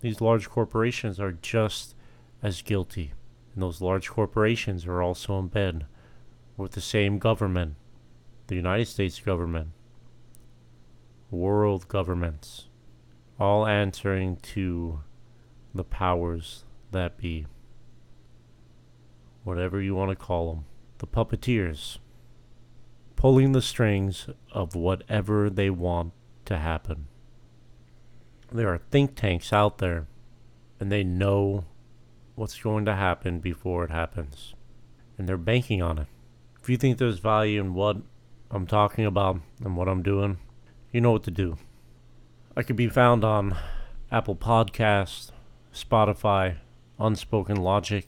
These 0.00 0.20
large 0.20 0.48
corporations 0.48 1.20
are 1.20 1.32
just 1.32 1.94
as 2.42 2.62
guilty. 2.62 3.12
And 3.54 3.62
those 3.62 3.80
large 3.80 4.08
corporations 4.08 4.86
are 4.86 5.02
also 5.02 5.38
in 5.38 5.48
bed 5.48 5.86
with 6.56 6.72
the 6.72 6.80
same 6.80 7.18
government, 7.18 7.76
the 8.46 8.54
United 8.54 8.86
States 8.86 9.18
government, 9.20 9.68
world 11.30 11.88
governments, 11.88 12.68
all 13.38 13.66
answering 13.66 14.36
to 14.36 15.00
the 15.74 15.84
powers 15.84 16.64
that 16.90 17.16
be. 17.16 17.46
Whatever 19.44 19.80
you 19.80 19.94
want 19.94 20.10
to 20.10 20.16
call 20.16 20.52
them. 20.52 20.64
The 20.98 21.06
puppeteers. 21.06 21.98
Pulling 23.16 23.52
the 23.52 23.62
strings 23.62 24.28
of 24.52 24.74
whatever 24.74 25.48
they 25.48 25.70
want 25.70 26.12
to 26.44 26.58
happen 26.58 27.06
there 28.52 28.72
are 28.72 28.78
think 28.78 29.14
tanks 29.14 29.52
out 29.52 29.78
there 29.78 30.06
and 30.78 30.90
they 30.90 31.04
know 31.04 31.64
what's 32.34 32.58
going 32.58 32.84
to 32.86 32.94
happen 32.94 33.38
before 33.38 33.84
it 33.84 33.90
happens. 33.90 34.54
And 35.18 35.28
they're 35.28 35.36
banking 35.36 35.82
on 35.82 35.98
it. 35.98 36.06
If 36.62 36.68
you 36.68 36.76
think 36.76 36.98
there's 36.98 37.18
value 37.18 37.60
in 37.60 37.74
what 37.74 37.98
I'm 38.50 38.66
talking 38.66 39.04
about 39.04 39.40
and 39.62 39.76
what 39.76 39.88
I'm 39.88 40.02
doing, 40.02 40.38
you 40.92 41.00
know 41.00 41.12
what 41.12 41.24
to 41.24 41.30
do. 41.30 41.58
I 42.56 42.62
could 42.62 42.76
be 42.76 42.88
found 42.88 43.24
on 43.24 43.56
Apple 44.10 44.36
Podcasts, 44.36 45.30
Spotify, 45.72 46.56
Unspoken 46.98 47.56
Logic, 47.56 48.06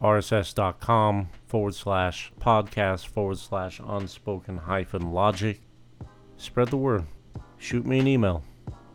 rss.com 0.00 1.28
forward 1.46 1.74
slash 1.74 2.32
podcast 2.40 3.06
forward 3.06 3.38
slash 3.38 3.80
unspoken 3.84 4.58
hyphen 4.58 5.12
logic. 5.12 5.60
Spread 6.36 6.68
the 6.68 6.76
word. 6.76 7.06
Shoot 7.58 7.86
me 7.86 7.98
an 8.00 8.08
email. 8.08 8.42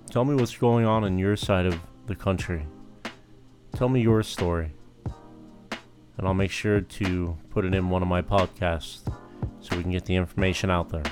Tell 0.10 0.24
me 0.24 0.36
what's 0.36 0.56
going 0.56 0.86
on 0.86 1.04
in 1.04 1.20
your 1.20 1.36
side 1.36 1.66
of 1.66 1.78
the 2.06 2.16
country. 2.16 2.66
Tell 3.76 3.90
me 3.90 4.02
your 4.02 4.24
story. 4.24 4.72
And 6.18 6.26
I'll 6.26 6.34
make 6.34 6.50
sure 6.50 6.80
to 6.80 7.38
put 7.50 7.66
it 7.66 7.76
in 7.76 7.90
one 7.90 8.02
of 8.02 8.08
my 8.08 8.22
podcasts 8.22 9.00
so 9.60 9.76
we 9.76 9.84
can 9.84 9.92
get 9.92 10.06
the 10.06 10.16
information 10.16 10.72
out 10.72 10.90
there. 10.90 11.04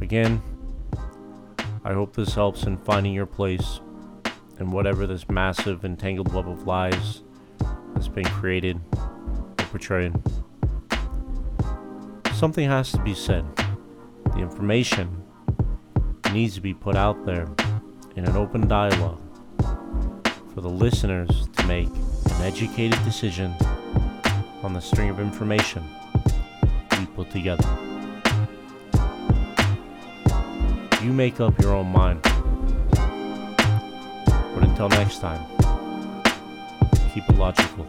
Again, 0.00 0.42
I 1.84 1.92
hope 1.92 2.16
this 2.16 2.34
helps 2.34 2.64
in 2.64 2.78
finding 2.78 3.12
your 3.12 3.26
place 3.26 3.80
in 4.58 4.72
whatever 4.72 5.06
this 5.06 5.28
massive 5.28 5.84
entangled 5.84 6.32
web 6.34 6.48
of 6.48 6.66
lies 6.66 7.22
that's 7.94 8.08
been 8.08 8.24
created 8.24 8.80
or 8.92 9.64
portrayed. 9.66 10.12
Something 12.34 12.68
has 12.68 12.90
to 12.90 12.98
be 12.98 13.14
said. 13.14 13.44
The 14.34 14.40
information 14.40 15.22
needs 16.32 16.56
to 16.56 16.60
be 16.60 16.74
put 16.74 16.96
out 16.96 17.24
there 17.24 17.46
in 18.16 18.24
an 18.24 18.36
open 18.36 18.68
dialogue 18.68 19.18
for 20.54 20.60
the 20.60 20.68
listeners 20.68 21.48
to 21.56 21.66
make 21.66 21.88
an 21.88 22.42
educated 22.42 23.02
decision 23.04 23.54
on 24.62 24.72
the 24.72 24.80
string 24.80 25.10
of 25.10 25.18
information 25.18 25.82
we 26.98 27.06
put 27.06 27.30
together. 27.30 27.68
You 31.02 31.12
make 31.12 31.40
up 31.40 31.60
your 31.60 31.74
own 31.74 31.88
mind. 31.88 32.22
But 34.54 34.62
until 34.62 34.88
next 34.88 35.18
time, 35.18 35.44
keep 37.12 37.28
it 37.28 37.36
logical. 37.36 37.86